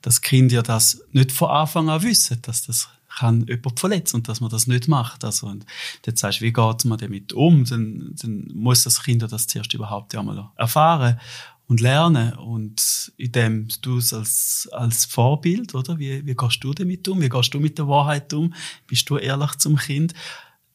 das 0.03 0.21
Kind 0.21 0.53
ja 0.53 0.63
das 0.63 1.03
nicht 1.13 1.33
von 1.33 1.51
Anfang 1.51 1.89
an 1.89 2.03
wissen, 2.03 2.41
dass 2.43 2.67
das 2.67 2.89
kann 3.19 3.47
jemand 3.47 3.79
verletzen 3.79 4.17
und 4.17 4.29
dass 4.29 4.41
man 4.41 4.51
das 4.51 4.67
nicht 4.67 4.89
macht. 4.89 5.25
Also, 5.25 5.47
und 5.47 5.65
jetzt 6.05 6.21
sagst 6.21 6.41
du, 6.41 6.45
wie 6.45 6.53
geht 6.53 6.85
man 6.85 6.99
damit 6.99 7.33
um? 7.33 7.65
Dann, 7.65 8.15
dann 8.21 8.51
muss 8.53 8.85
das 8.85 9.03
Kind 9.03 9.23
das 9.23 9.47
zuerst 9.47 9.73
überhaupt 9.73 10.15
einmal 10.15 10.51
erfahren 10.57 11.19
und 11.67 11.81
lernen. 11.81 12.35
Und 12.35 13.13
in 13.17 13.33
dem 13.33 13.69
du 13.81 13.99
es 13.99 14.13
als, 14.13 14.69
als 14.73 15.05
Vorbild, 15.05 15.75
oder? 15.75 15.99
Wie, 15.99 16.25
wie 16.27 16.35
gehst 16.35 16.63
du 16.63 16.73
damit 16.73 17.07
um? 17.09 17.21
Wie 17.21 17.29
gehst 17.29 17.55
du 17.55 17.61
mit 17.61 17.79
der 17.79 17.89
Wahrheit 17.89 18.33
um? 18.33 18.55
Bist 18.87 19.09
du 19.09 19.17
ehrlich 19.17 19.55
zum 19.57 19.77
Kind? 19.77 20.15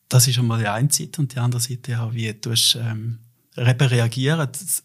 Das 0.08 0.28
ist 0.28 0.40
einmal 0.40 0.60
die 0.60 0.68
eine 0.68 0.92
Seite. 0.92 1.22
Und 1.22 1.34
die 1.34 1.40
andere 1.40 1.62
Seite 1.62 1.92
ja, 1.92 2.14
wie 2.14 2.34
du 2.34 2.54
ähm. 2.76 3.20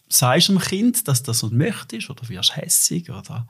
Sagst 0.08 0.48
du 0.48 0.52
dem 0.52 0.58
Kind, 0.58 1.06
dass 1.06 1.22
das 1.22 1.42
nicht 1.42 1.52
möchtest? 1.52 2.10
Oder 2.10 2.28
wirst 2.28 2.56
hässig? 2.56 3.08
Oder, 3.08 3.46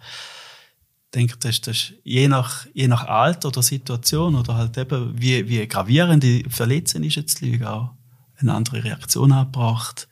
ich 1.06 1.10
denke, 1.14 1.36
das, 1.38 1.60
das 1.60 1.92
je 2.02 2.28
nach, 2.28 2.66
je 2.74 2.88
nach 2.88 3.04
Alter 3.06 3.48
oder 3.48 3.62
Situation 3.62 4.34
oder 4.34 4.54
halt 4.56 4.76
eben, 4.76 5.18
wie, 5.18 5.48
wie 5.48 5.66
gravierend 5.66 6.22
die 6.22 6.44
Verletzung 6.48 7.04
ist 7.04 7.14
jetzt 7.14 7.40
die 7.40 7.52
Lüge 7.52 7.70
auch 7.70 7.90
eine 8.36 8.52
andere 8.52 8.84
Reaktion 8.84 9.32
abgebracht 9.32 10.08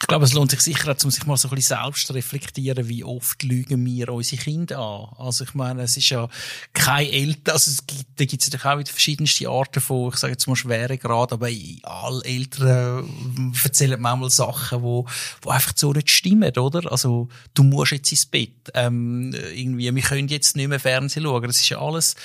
ich 0.00 0.08
glaube, 0.08 0.24
es 0.24 0.32
lohnt 0.32 0.50
sich 0.50 0.60
sicher 0.60 0.90
auch, 0.92 1.04
um 1.04 1.10
sich 1.12 1.24
mal 1.24 1.36
so 1.36 1.48
ein 1.48 1.54
bisschen 1.54 1.78
selbst 1.78 2.08
zu 2.08 2.12
reflektieren, 2.14 2.88
wie 2.88 3.04
oft 3.04 3.44
lügen 3.44 3.86
wir 3.86 4.08
unsere 4.08 4.42
Kinder 4.42 4.78
an. 4.78 5.24
Also 5.24 5.44
ich 5.44 5.54
meine, 5.54 5.82
es 5.82 5.96
ist 5.96 6.10
ja 6.10 6.28
kein 6.72 7.06
Eltern, 7.06 7.54
also 7.54 7.70
es 7.70 7.86
gibt, 7.86 8.06
da 8.16 8.24
gibt 8.24 8.42
es 8.42 8.48
natürlich 8.48 8.66
auch 8.66 8.78
wieder 8.78 8.90
verschiedenste 8.90 9.48
Arten 9.48 9.80
von, 9.80 10.08
ich 10.08 10.16
sage 10.16 10.32
jetzt 10.32 10.48
mal 10.48 10.56
Schweregrad, 10.56 11.32
aber 11.32 11.48
alle 11.84 12.24
Eltern 12.24 13.08
äh, 13.54 13.64
erzählen 13.64 14.00
manchmal 14.00 14.30
Sachen, 14.30 14.82
wo, 14.82 15.06
wo 15.42 15.50
einfach 15.50 15.72
so 15.76 15.92
nicht 15.92 16.10
stimmen, 16.10 16.58
oder? 16.58 16.90
Also 16.90 17.28
du 17.54 17.62
musst 17.62 17.92
jetzt 17.92 18.10
ins 18.10 18.26
Bett, 18.26 18.72
ähm, 18.74 19.32
irgendwie, 19.54 19.94
wir 19.94 20.02
können 20.02 20.26
jetzt 20.26 20.56
nicht 20.56 20.68
mehr 20.68 20.80
Fernsehen 20.80 21.22
schauen. 21.22 21.44
Das 21.44 21.60
ist 21.60 21.68
ja 21.68 21.80
alles 21.80 22.16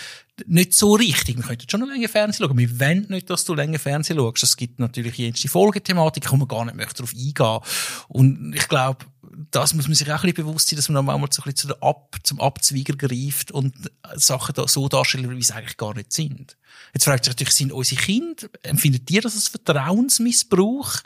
nicht 0.48 0.74
so 0.74 0.94
richtig. 0.94 1.38
Wir 1.38 1.44
könnten 1.44 1.70
schon 1.70 1.80
noch 1.82 1.88
länger 1.88 2.10
Fernsehen 2.10 2.46
schauen. 2.48 2.58
Wir 2.58 2.80
wollen 2.80 3.06
nicht, 3.10 3.30
dass 3.30 3.46
du 3.46 3.54
länger 3.54 3.80
Fernsehen 3.80 4.18
schaust. 4.18 4.44
Es 4.44 4.58
gibt 4.58 4.80
natürlich 4.80 5.18
jede 5.18 5.48
Folgethematik, 5.48 6.32
wo 6.32 6.38
man 6.38 6.48
gar 6.48 6.66
nicht 6.66 6.76
möchte 6.76 7.04
darauf 7.04 7.14
eingehen. 7.14 7.60
Und 8.08 8.54
ich 8.54 8.68
glaube, 8.68 9.06
das 9.52 9.74
muss 9.74 9.88
man 9.88 9.96
sich 9.96 10.08
auch 10.08 10.24
ein 10.24 10.32
bisschen 10.32 10.46
bewusst 10.46 10.70
sein, 10.70 10.78
dass 10.78 10.90
man 10.90 10.96
dann 10.96 11.06
manchmal 11.06 11.30
so 11.32 11.42
ein 11.42 11.52
bisschen 11.52 11.70
zu 11.70 11.82
Ab, 11.82 12.18
zum 12.24 12.40
Abzweiger 12.40 12.96
greift 12.96 13.52
und 13.52 13.74
Sachen 14.16 14.56
da 14.56 14.68
so 14.68 14.88
darstellen, 14.90 15.30
wie 15.30 15.42
sie 15.42 15.54
eigentlich 15.54 15.78
gar 15.78 15.94
nicht 15.94 16.14
sind. 16.14 16.58
Jetzt 16.94 17.06
fragt 17.06 17.26
sich 17.26 17.34
natürlich, 17.34 17.54
sind 17.54 17.72
unsere 17.72 18.02
Kinder, 18.02 18.48
empfindet 18.64 19.10
ihr 19.12 19.22
das 19.22 19.36
als 19.36 19.48
Vertrauensmissbrauch? 19.48 20.98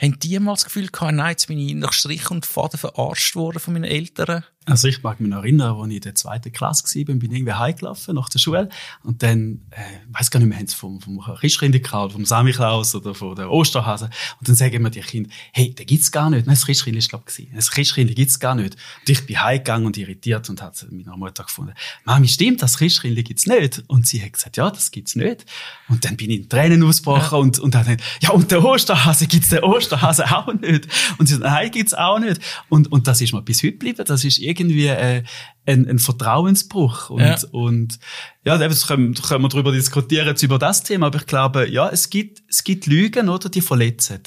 Haben 0.00 0.18
die 0.18 0.38
mal 0.40 0.54
das 0.54 0.64
Gefühl 0.64 0.88
gehabt, 0.88 1.14
nein, 1.14 1.30
jetzt 1.30 1.46
bin 1.46 1.58
ich 1.58 1.74
nach 1.74 1.92
Strich 1.92 2.30
und 2.30 2.46
Faden 2.46 2.78
verarscht 2.78 3.36
worden 3.36 3.60
von 3.60 3.74
meinen 3.74 3.84
Eltern? 3.84 4.44
Also 4.64 4.86
ich 4.86 5.02
mag 5.02 5.18
mich 5.18 5.28
noch 5.28 5.38
erinnern, 5.38 5.74
als 5.74 5.88
ich 5.88 5.96
in 5.96 6.00
der 6.02 6.14
zweiten 6.14 6.52
Klasse 6.52 6.84
war, 6.84 7.04
bin, 7.16 7.32
irgendwie 7.32 7.52
heimgelaufen 7.52 8.14
nach 8.14 8.28
der 8.28 8.38
Schule 8.38 8.68
und 9.02 9.20
dann, 9.24 9.60
äh, 9.70 9.82
weiß 10.12 10.30
gar 10.30 10.38
nicht 10.38 10.48
mehr, 10.48 10.58
haben 10.58 10.68
sie 10.68 10.76
vom, 10.76 11.00
vom 11.00 11.20
Christkind 11.20 11.82
gehabt, 11.82 12.12
vom 12.12 12.24
Samichlaus 12.24 12.94
oder 12.94 13.12
von 13.12 13.34
der 13.34 13.50
Osterhase 13.50 14.08
und 14.38 14.48
dann 14.48 14.54
sagen 14.54 14.80
mir 14.80 14.90
die 14.90 15.00
Kinder, 15.00 15.30
hey, 15.52 15.74
den 15.74 15.84
gibt's 15.84 16.12
gar 16.12 16.30
nicht. 16.30 16.46
Nein, 16.46 16.54
das 16.54 16.64
Christkind 16.64 16.96
ist, 16.96 17.08
glaube 17.08 17.24
ich, 17.36 17.48
das 17.52 17.72
Christkind 17.72 18.14
gibt's 18.14 18.38
gar 18.38 18.54
nicht. 18.54 18.76
Und 19.00 19.08
ich 19.08 19.26
bin 19.26 19.42
heimgegangen 19.42 19.84
und 19.84 19.96
irritiert 19.96 20.48
und 20.48 20.62
hat 20.62 20.86
meiner 20.92 21.16
Mutter 21.16 21.42
gefunden, 21.42 21.74
Mami, 22.04 22.28
stimmt, 22.28 22.62
das 22.62 22.78
Christkind 22.78 23.16
gibt's 23.24 23.46
nicht? 23.46 23.82
Und 23.88 24.06
sie 24.06 24.22
hat 24.22 24.32
gesagt, 24.32 24.56
ja, 24.56 24.70
das 24.70 24.92
gibt's 24.92 25.16
nicht. 25.16 25.44
Und 25.88 26.04
dann 26.04 26.16
bin 26.16 26.30
ich 26.30 26.38
in 26.38 26.48
Tränen 26.48 26.84
ausgebrochen 26.84 27.36
ja. 27.36 27.42
und, 27.42 27.58
und 27.58 27.74
dann, 27.74 27.96
ja, 28.20 28.30
und 28.30 28.48
der 28.52 28.64
Osterhase, 28.64 29.26
gibt's 29.26 29.48
den 29.48 29.64
Osterhase 29.64 30.24
auch 30.30 30.52
nicht? 30.54 30.86
Und 31.18 31.26
sie 31.26 31.34
sagt, 31.34 31.46
nein, 31.46 31.68
gibt's 31.72 31.94
auch 31.94 32.20
nicht. 32.20 32.40
Und, 32.68 32.92
und 32.92 33.08
das 33.08 33.20
ist 33.20 33.32
mir 33.32 33.42
bis 33.42 33.58
heute 33.64 33.72
geblieben, 33.72 34.04
das 34.06 34.22
ist 34.22 34.38
irgendwie 34.38 34.51
äh, 34.60 35.22
ein, 35.66 35.88
ein 35.88 35.98
Vertrauensbruch. 35.98 37.10
Und, 37.10 37.20
ja. 37.20 37.38
und 37.52 37.98
ja, 38.44 38.58
das 38.58 38.86
können, 38.86 39.14
können 39.14 39.42
wir 39.42 39.48
darüber 39.48 39.72
diskutieren, 39.72 40.26
jetzt 40.26 40.42
über 40.42 40.58
das 40.58 40.82
Thema, 40.82 41.06
aber 41.06 41.18
ich 41.18 41.26
glaube, 41.26 41.68
ja, 41.68 41.88
es 41.88 42.10
gibt, 42.10 42.42
es 42.48 42.64
gibt 42.64 42.86
Lügen, 42.86 43.28
oder, 43.28 43.48
die 43.48 43.60
verletzen. 43.60 44.20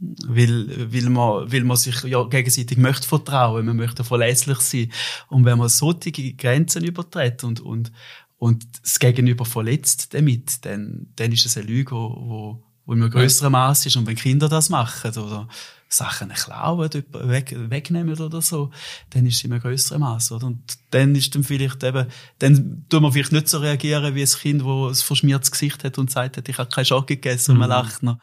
Weil, 0.00 0.92
weil, 0.92 1.10
man, 1.10 1.52
weil 1.52 1.64
man 1.64 1.76
sich 1.76 2.04
ja 2.04 2.22
gegenseitig 2.24 2.78
möchte 2.78 3.08
vertrauen, 3.08 3.66
man 3.66 3.76
möchte 3.76 4.04
verlässlich 4.04 4.60
sein. 4.60 4.92
Und 5.28 5.44
wenn 5.44 5.58
man 5.58 5.68
solche 5.68 6.12
Grenzen 6.12 6.84
übertritt 6.84 7.42
und, 7.42 7.60
und, 7.60 7.90
und 8.36 8.64
das 8.80 9.00
Gegenüber 9.00 9.44
verletzt 9.44 10.14
damit, 10.14 10.64
dann, 10.64 11.08
dann 11.16 11.32
ist 11.32 11.46
es 11.46 11.56
eine 11.56 11.66
Lüge, 11.66 11.96
wo, 11.96 12.62
wo 12.86 12.92
in 12.92 13.02
einem 13.02 13.10
größeren 13.10 13.50
Maß 13.50 13.86
ist. 13.86 13.96
Und 13.96 14.06
wenn 14.06 14.14
Kinder 14.14 14.48
das 14.48 14.70
machen 14.70 15.10
oder 15.18 15.48
Sachen 15.88 16.28
klauen, 16.30 16.90
weg, 16.92 17.54
wegnehmen 17.56 18.18
oder 18.20 18.42
so, 18.42 18.70
dann 19.10 19.26
ist 19.26 19.36
es 19.36 19.44
in 19.44 19.52
einem 19.52 19.62
größeren 19.62 20.00
Maß, 20.00 20.32
oder? 20.32 20.46
Und 20.48 20.78
dann 20.90 21.14
ist 21.14 21.34
dann 21.34 21.44
vielleicht 21.44 21.82
eben, 21.82 22.06
dann 22.38 22.84
tut 22.88 23.02
man 23.02 23.12
vielleicht 23.12 23.32
nicht 23.32 23.48
so 23.48 23.58
reagieren 23.58 24.14
wie 24.14 24.22
ein 24.22 24.28
Kind, 24.28 24.62
das 24.62 25.00
ein 25.00 25.06
verschmiertes 25.06 25.50
Gesicht 25.50 25.84
hat 25.84 25.98
und 25.98 26.10
sagt, 26.10 26.48
ich 26.48 26.58
habe 26.58 26.68
keine 26.68 26.84
Schocke 26.84 27.16
gegessen 27.16 27.52
und 27.52 27.58
man 27.58 27.68
mhm. 27.68 27.72
lacht 27.72 28.02
noch. 28.02 28.18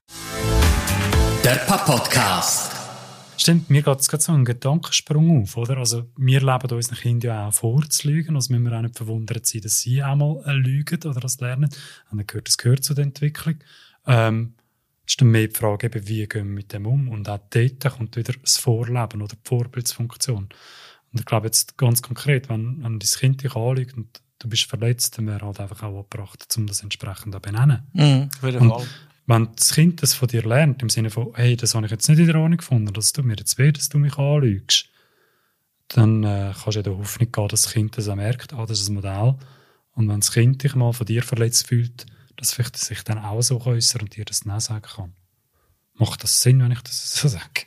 Der 1.43 1.55
Papa-Podcast. 1.55 2.71
Stimmt, 3.37 3.69
mir 3.69 3.81
geht 3.81 3.99
es 3.99 4.07
gerade 4.07 4.23
so 4.23 4.31
einen 4.31 4.45
Gedankensprung 4.45 5.43
auf, 5.43 5.57
oder? 5.57 5.77
Also, 5.77 6.09
wir 6.17 6.39
leben 6.39 6.71
unseren 6.71 6.97
Kindern 6.97 7.29
ja 7.29 7.47
auch 7.47 7.53
vorzulügen, 7.53 8.35
also 8.35 8.53
müssen 8.53 8.65
wir 8.65 8.77
auch 8.77 8.81
nicht 8.81 8.95
verwundert 8.95 9.45
sein, 9.45 9.61
dass 9.61 9.81
sie 9.81 10.03
auch 10.03 10.15
mal 10.15 10.41
lügen 10.57 10.99
oder 11.03 11.19
das 11.19 11.39
lernen. 11.41 11.69
Und 12.09 12.17
dann 12.17 12.27
gehört, 12.27 12.47
das 12.47 12.57
gehört 12.57 12.83
zu 12.83 12.93
der 12.93 13.03
Entwicklung. 13.03 13.55
Ähm, 14.07 14.53
ist 15.07 15.21
dann 15.21 15.31
mehr 15.31 15.47
die 15.47 15.55
Frage, 15.55 15.87
eben, 15.87 16.07
wie 16.07 16.27
gehen 16.27 16.47
wir 16.47 16.55
mit 16.55 16.73
dem 16.73 16.85
um? 16.85 17.09
Und 17.09 17.29
auch 17.29 17.39
dort 17.49 17.97
kommt 17.97 18.15
wieder 18.15 18.33
das 18.41 18.57
Vorleben 18.57 19.21
oder 19.21 19.35
die 19.35 19.47
Vorbildsfunktion. 19.47 20.49
Und 21.11 21.19
ich 21.19 21.25
glaube 21.25 21.47
jetzt 21.47 21.77
ganz 21.77 22.01
konkret, 22.01 22.49
wenn, 22.49 22.83
wenn 22.83 22.99
dein 22.99 23.09
Kind 23.19 23.43
dich 23.43 23.55
anlügt 23.55 23.95
und 23.95 24.21
du 24.39 24.49
bist 24.49 24.63
verletzt, 24.63 25.17
dann 25.17 25.27
wäre 25.27 25.45
halt 25.45 25.59
einfach 25.59 25.83
auch 25.83 25.99
angebracht, 25.99 26.45
um 26.57 26.67
das 26.67 26.83
entsprechend 26.83 27.33
zu 27.33 27.39
benennen. 27.39 27.83
Mhm, 27.93 28.29
und 28.59 28.87
wenn 29.27 29.49
das 29.55 29.73
Kind 29.73 30.01
das 30.03 30.13
von 30.13 30.27
dir 30.27 30.43
lernt, 30.43 30.81
im 30.81 30.89
Sinne 30.89 31.09
von, 31.09 31.31
hey, 31.35 31.55
das 31.55 31.73
habe 31.73 31.85
ich 31.85 31.91
jetzt 31.91 32.07
nicht 32.09 32.19
in 32.19 32.27
der 32.27 32.35
Ordnung 32.35 32.57
gefunden, 32.57 32.93
das 32.93 33.13
tut 33.13 33.25
mir 33.25 33.35
jetzt 33.35 33.57
weh, 33.57 33.71
dass 33.71 33.89
du 33.89 33.97
mich 33.97 34.17
anlügst, 34.17 34.89
dann 35.87 36.23
äh, 36.23 36.51
kannst 36.53 36.65
du 36.67 36.71
ja 36.71 36.81
der 36.83 36.97
Hoffnung 36.97 37.31
gehen, 37.31 37.47
dass 37.47 37.63
das 37.63 37.73
Kind 37.73 37.97
das 37.97 38.07
auch 38.07 38.15
merkt, 38.15 38.53
ah, 38.53 38.65
das 38.65 38.81
ist 38.81 38.89
ein 38.89 38.95
Modell. 38.95 39.35
Und 39.93 40.09
wenn 40.09 40.19
das 40.19 40.31
Kind 40.31 40.63
dich 40.63 40.75
mal 40.75 40.93
von 40.93 41.05
dir 41.05 41.23
verletzt 41.23 41.67
fühlt, 41.67 42.05
dass 42.37 42.53
vielleicht 42.53 42.77
sich 42.77 43.03
dann 43.03 43.19
auch 43.19 43.41
so 43.41 43.61
äußern 43.61 44.01
und 44.01 44.15
dir 44.15 44.25
das 44.25 44.41
dann 44.41 44.59
sagen 44.59 44.81
kann. 44.81 45.13
Macht 45.95 46.23
das 46.23 46.41
Sinn, 46.41 46.61
wenn 46.61 46.71
ich 46.71 46.81
das 46.81 47.13
so 47.13 47.27
sage? 47.27 47.65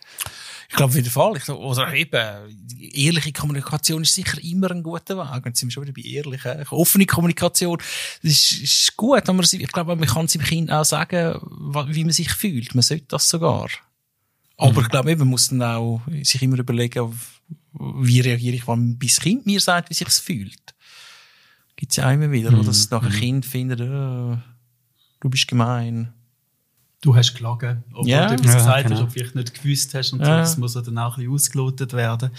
Ich 0.70 0.76
glaube, 0.76 0.90
auf 0.90 0.96
jeden 0.96 1.10
Fall. 1.10 1.36
Ich, 1.36 1.48
oder 1.48 1.94
eben, 1.94 2.78
ehrliche 2.78 3.32
Kommunikation 3.32 4.02
ist 4.02 4.14
sicher 4.14 4.38
immer 4.44 4.70
ein 4.70 4.82
guter 4.82 5.16
Weg. 5.16 5.46
Und 5.46 5.56
sind 5.56 5.68
wir 5.68 5.72
schon 5.72 5.84
wieder 5.84 5.94
bei 5.94 6.02
ehrlichen. 6.02 6.66
Offene 6.68 7.06
Kommunikation, 7.06 7.78
das 8.22 8.32
ist, 8.32 8.60
ist 8.60 8.96
gut. 8.96 9.26
Aber 9.28 9.42
ich 9.42 9.72
glaube, 9.72 9.96
man 9.96 10.06
kann 10.06 10.28
seinem 10.28 10.44
Kind 10.44 10.70
auch 10.70 10.84
sagen, 10.84 11.40
wie 11.88 12.04
man 12.04 12.12
sich 12.12 12.30
fühlt. 12.30 12.74
Man 12.74 12.82
sollte 12.82 13.06
das 13.08 13.30
sogar. 13.30 13.70
Aber 14.58 14.72
mhm. 14.72 14.80
ich 14.80 14.88
glaube, 14.90 15.16
man 15.16 15.28
muss 15.28 15.48
dann 15.48 15.62
auch 15.62 16.02
sich 16.22 16.42
immer 16.42 16.58
überlegen, 16.58 17.18
wie 17.72 18.20
reagiere 18.20 18.56
ich, 18.56 18.68
wenn 18.68 18.98
mein 19.00 19.08
Kind 19.08 19.46
mir 19.46 19.60
sagt, 19.60 19.88
wie 19.88 19.94
sich 19.94 20.08
es 20.08 20.18
fühlt. 20.18 20.74
Gibt 21.76 21.92
es 21.92 21.96
ja 21.96 22.10
immer 22.10 22.32
wieder, 22.32 22.50
mhm. 22.50 22.58
oder 22.58 22.66
dass 22.66 22.90
nachher 22.90 23.06
ein 23.06 23.14
mhm. 23.14 23.20
Kind 23.20 23.46
findet, 23.46 23.80
oh, 23.80 24.36
du 25.20 25.28
bist 25.28 25.48
gemein. 25.48 26.12
Du 27.00 27.14
hast 27.14 27.34
gelogen, 27.34 27.84
obwohl 27.92 28.08
ja. 28.08 28.26
du 28.26 28.34
etwas 28.34 28.46
ja, 28.46 28.58
gesagt 28.58 28.82
genau. 28.84 28.96
hast, 28.96 29.02
ob 29.02 29.08
du 29.08 29.12
vielleicht 29.14 29.34
nicht 29.36 29.62
gewusst 29.62 29.94
hast 29.94 30.12
und 30.12 30.20
ja. 30.20 30.38
das 30.38 30.56
muss 30.56 30.72
dann 30.72 30.98
auch 30.98 31.16
ein 31.16 31.22
bisschen 31.22 31.32
ausgelotet 31.32 31.92
werden. 31.92 32.30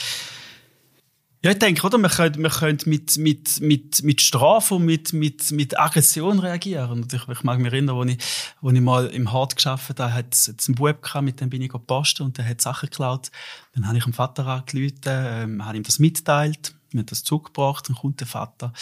Ja, 1.41 1.51
ich 1.51 1.59
denke, 1.59 1.87
oder? 1.87 1.97
Man 1.97 2.11
könnte, 2.11 2.37
man 2.41 2.51
könnte 2.51 2.89
mit, 2.89 3.17
mit, 3.17 3.61
mit, 3.61 4.03
mit 4.03 4.19
Strafe 4.19 4.75
und 4.75 4.83
mit, 4.83 5.13
mit, 5.13 5.51
mit 5.51 5.79
Aggression 5.79 6.39
reagieren. 6.39 6.91
Und 6.91 7.13
ich, 7.13 7.25
ich 7.29 7.43
mag 7.43 7.59
mich 7.59 7.71
erinnern, 7.71 7.95
wo 7.95 8.03
ich, 8.03 8.17
wo 8.59 8.71
ich 8.71 8.81
mal 8.81 9.05
im 9.07 9.31
Hart 9.31 9.55
geschafft 9.55 10.01
habe, 10.01 10.13
hat 10.13 10.33
es 10.33 10.53
einen 10.67 10.75
Bub 10.75 11.01
gehabt, 11.01 11.23
mit 11.23 11.39
dem 11.39 11.49
bin 11.49 11.61
ich 11.61 11.69
gepostet 11.69 12.25
und 12.25 12.37
der 12.37 12.45
hat 12.45 12.59
Sachen 12.59 12.89
geklaut. 12.89 13.31
Dann 13.73 13.87
habe 13.87 13.97
ich 13.97 14.03
dem 14.03 14.11
Vater 14.11 14.45
angerufen, 14.47 14.97
ähm, 15.05 15.65
habe 15.65 15.77
ihm 15.77 15.83
das 15.83 15.97
mitteilt, 15.97 16.75
mir 16.91 17.05
das 17.05 17.23
zugebracht, 17.23 17.87
dann 17.87 17.95
kommt 17.95 18.19
der 18.19 18.27
Vater, 18.27 18.73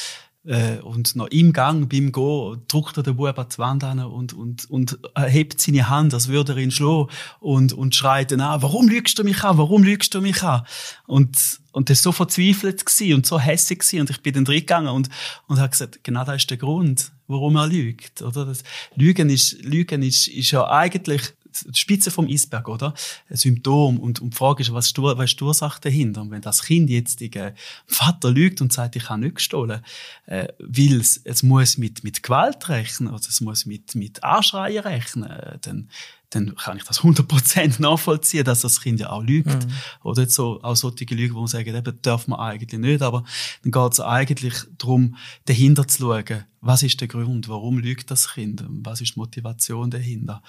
äh, 0.48 0.80
und 0.80 1.16
noch 1.16 1.28
im 1.28 1.52
Gang, 1.54 1.90
beim 1.90 2.12
Gehen, 2.12 2.62
drückt 2.68 2.98
er 2.98 3.04
den 3.04 3.18
Bub 3.18 3.38
an 3.38 3.48
die 3.54 3.58
Wand 3.58 3.84
an 3.84 4.00
und, 4.00 4.34
und, 4.34 4.70
und 4.70 4.98
hebt 5.16 5.62
seine 5.62 5.90
Hand, 5.90 6.14
als 6.14 6.30
würde 6.30 6.54
er 6.54 6.58
ihn 6.60 6.72
schlagen 6.72 7.08
und, 7.40 7.74
und 7.74 7.96
schreit 7.96 8.32
dann 8.32 8.42
an, 8.42 8.62
warum 8.62 8.88
lügst 8.88 9.20
du 9.20 9.24
mich 9.24 9.44
an, 9.44 9.58
warum 9.58 9.84
lügst 9.84 10.14
du 10.14 10.22
mich 10.22 10.42
an? 10.42 10.64
Und, 11.06 11.60
und 11.74 11.90
das 11.90 12.02
so 12.02 12.12
verzweifelt 12.12 12.86
gsi 12.86 13.14
und 13.14 13.26
so 13.26 13.40
hässig 13.40 13.80
gsi 13.80 14.00
und 14.00 14.10
ich 14.10 14.22
bin 14.22 14.34
dann 14.34 14.48
reingegangen 14.48 14.92
und, 14.92 15.10
und 15.48 15.60
habe 15.60 15.70
gesagt, 15.70 16.04
genau 16.04 16.24
das 16.24 16.38
ist 16.38 16.50
der 16.50 16.58
Grund, 16.58 17.12
warum 17.28 17.58
er 17.58 17.68
lügt, 17.68 18.22
oder? 18.22 18.46
Das 18.46 18.64
Lügen 18.96 19.30
ist, 19.30 19.62
Lügen 19.64 20.02
ist, 20.02 20.28
ist 20.28 20.52
ja 20.52 20.68
eigentlich 20.70 21.34
Spitze 21.74 22.12
vom 22.12 22.28
Eisberg, 22.28 22.68
oder? 22.68 22.94
Ein 23.30 23.38
Symptom. 23.38 24.00
Und, 24.00 24.22
und 24.22 24.34
die 24.34 24.38
Frage 24.38 24.62
ist, 24.62 24.74
was 24.74 24.88
ist, 24.88 24.98
was 24.98 25.26
ist 25.32 25.40
die 25.40 25.44
Ursache 25.44 25.82
dahinter? 25.82 26.22
Und 26.22 26.32
wenn 26.32 26.42
das 26.42 26.64
Kind 26.64 26.90
jetzt 26.90 27.20
dem 27.20 27.54
Vater 27.86 28.32
lügt 28.32 28.62
und 28.62 28.74
sagt, 28.74 28.96
ich 28.96 29.10
habe 29.10 29.22
nicht 29.22 29.36
gestohlen, 29.36 29.82
äh, 30.26 30.48
weil 30.60 31.00
es, 31.00 31.22
es 31.24 31.44
muss 31.44 31.78
mit, 31.78 32.04
mit 32.04 32.24
Gewalt 32.24 32.70
rechnen, 32.70 33.10
oder 33.10 33.20
es 33.28 33.42
muss 33.42 33.66
mit, 33.66 33.96
mit 33.96 34.24
Anschreien 34.24 34.84
rechnen, 34.84 35.60
dann, 35.62 35.90
dann 36.30 36.56
kann 36.56 36.78
ich 36.78 36.84
das 36.84 37.02
100% 37.02 37.82
nachvollziehen, 37.82 38.44
dass 38.44 38.62
das 38.62 38.82
Kind 38.82 39.00
ja 39.00 39.12
auch 39.12 39.24
lügt. 39.24 39.48
Mhm. 39.48 39.72
Oder 40.04 40.28
so, 40.28 40.62
auch 40.62 40.76
solche 40.76 41.06
Lügen, 41.16 41.36
wo 41.36 41.40
man 41.40 41.48
sagt, 41.48 41.68
eben, 41.68 42.00
darf 42.02 42.28
man 42.28 42.40
eigentlich 42.40 42.80
nicht, 42.80 43.02
aber 43.02 43.24
dann 43.64 43.72
geht 43.72 43.94
es 43.94 44.00
eigentlich 44.00 44.56
darum, 44.78 45.16
dahinter 45.46 45.88
zu 45.88 46.00
schauen, 46.00 46.46
was 46.60 46.84
ist 46.84 47.00
der 47.00 47.08
Grund, 47.08 47.48
warum 47.48 47.80
lügt 47.80 48.12
das 48.12 48.34
Kind, 48.34 48.66
was 48.68 49.00
ist 49.00 49.16
die 49.16 49.20
Motivation 49.20 49.90
dahinter. 49.90 50.42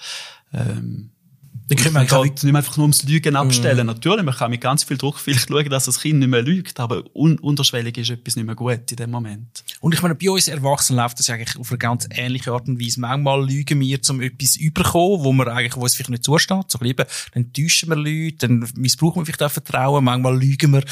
Ähm, 0.51 1.11
dann 1.69 1.77
kann 1.77 1.93
man, 1.93 2.07
kann 2.07 2.23
nicht 2.23 2.43
einfach 2.43 2.77
nur 2.77 2.85
ums 2.85 3.03
Lügen 3.03 3.35
abstellen. 3.35 3.85
Mm. 3.85 3.89
Natürlich, 3.89 4.25
man 4.25 4.33
kann 4.33 4.49
mit 4.49 4.61
ganz 4.61 4.83
viel 4.83 4.97
Druck 4.97 5.19
vielleicht 5.19 5.49
schauen, 5.49 5.69
dass 5.69 5.85
das 5.85 5.99
Kind 5.99 6.17
nicht 6.19 6.27
mehr 6.27 6.41
lügt, 6.41 6.79
aber 6.79 7.03
un 7.13 7.37
unterschwellig 7.37 7.97
ist 7.99 8.09
etwas 8.09 8.35
nicht 8.35 8.45
mehr 8.45 8.55
gut 8.55 8.89
in 8.89 8.97
dem 8.97 9.11
Moment. 9.11 9.63
Und 9.79 9.93
ich 9.93 10.01
meine, 10.01 10.15
bei 10.15 10.31
uns 10.31 10.47
Erwachsenen 10.47 10.99
läuft 10.99 11.19
das 11.19 11.29
eigentlich 11.29 11.55
auf 11.57 11.69
eine 11.69 11.77
ganz 11.77 12.07
ähnliche 12.09 12.51
Art 12.51 12.67
und 12.67 12.81
Weise. 12.81 12.99
Manchmal 12.99 13.47
lügen 13.47 13.79
wir, 13.79 13.99
um 14.09 14.21
etwas 14.21 14.55
überkommen, 14.55 15.23
wo 15.23 15.31
wir 15.31 15.47
eigentlich, 15.47 15.75
wo 15.75 15.85
es 15.85 15.95
vielleicht 15.95 16.09
nicht 16.09 16.23
zusteht. 16.23 16.65
So 16.69 16.79
lieber, 16.81 17.05
dann 17.33 17.53
täuschen 17.53 17.89
wir 17.89 17.95
Leute, 17.95 18.47
dann 18.47 18.67
missbrauchen 18.75 19.21
wir 19.21 19.25
vielleicht 19.25 19.43
auch 19.43 19.51
Vertrauen. 19.51 20.03
Manchmal 20.03 20.39
lügen 20.39 20.71
wir, 20.73 20.83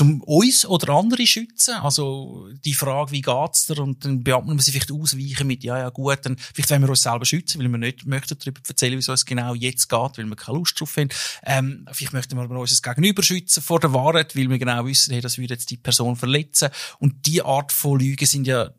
um 0.00 0.22
uns 0.22 0.64
oder 0.64 0.94
andere 0.94 1.26
schützen. 1.26 1.74
Also, 1.74 2.48
die 2.64 2.74
Frage, 2.74 3.12
wie 3.12 3.20
geht's 3.20 3.66
dir? 3.66 3.78
Und 3.80 4.04
dann 4.04 4.24
beantworten 4.24 4.58
wir 4.58 4.62
sie 4.62 4.72
vielleicht 4.72 4.92
ausweichen 4.92 5.46
mit, 5.46 5.62
ja, 5.62 5.78
ja, 5.78 5.90
gut, 5.90 6.20
dann, 6.22 6.36
vielleicht 6.38 6.70
wollen 6.70 6.82
wir 6.82 6.88
uns 6.88 7.02
selber 7.02 7.26
schützen, 7.26 7.60
weil 7.60 7.68
wir 7.68 7.78
nicht 7.78 8.06
möchten 8.06 8.38
darüber 8.38 8.60
erzählen, 8.66 8.94
wie 8.94 8.98
es 8.98 9.08
uns 9.08 9.26
genau 9.26 9.54
jetzt 9.54 9.88
geht 9.88 10.18
weil 10.22 10.30
wir 10.30 10.36
keine 10.36 10.58
Lust 10.58 10.80
drauf 10.80 10.96
haben. 10.96 11.08
Ähm, 11.44 11.86
vielleicht 11.92 12.12
möchten 12.12 12.36
wir 12.36 12.48
unser 12.48 12.82
Gegenüber 12.82 13.22
schützen 13.22 13.62
vor 13.62 13.80
der 13.80 13.92
Wahrheit, 13.92 14.36
weil 14.36 14.48
wir 14.48 14.58
genau 14.58 14.86
wissen, 14.86 15.12
hey, 15.12 15.20
das 15.20 15.38
würde 15.38 15.54
jetzt 15.54 15.70
die 15.70 15.76
Person 15.76 16.16
verletzen. 16.16 16.70
Und 16.98 17.26
die 17.26 17.42
Art 17.42 17.72
von 17.72 17.98
Lügen 17.98 18.26
sind 18.26 18.46
ja 18.46 18.70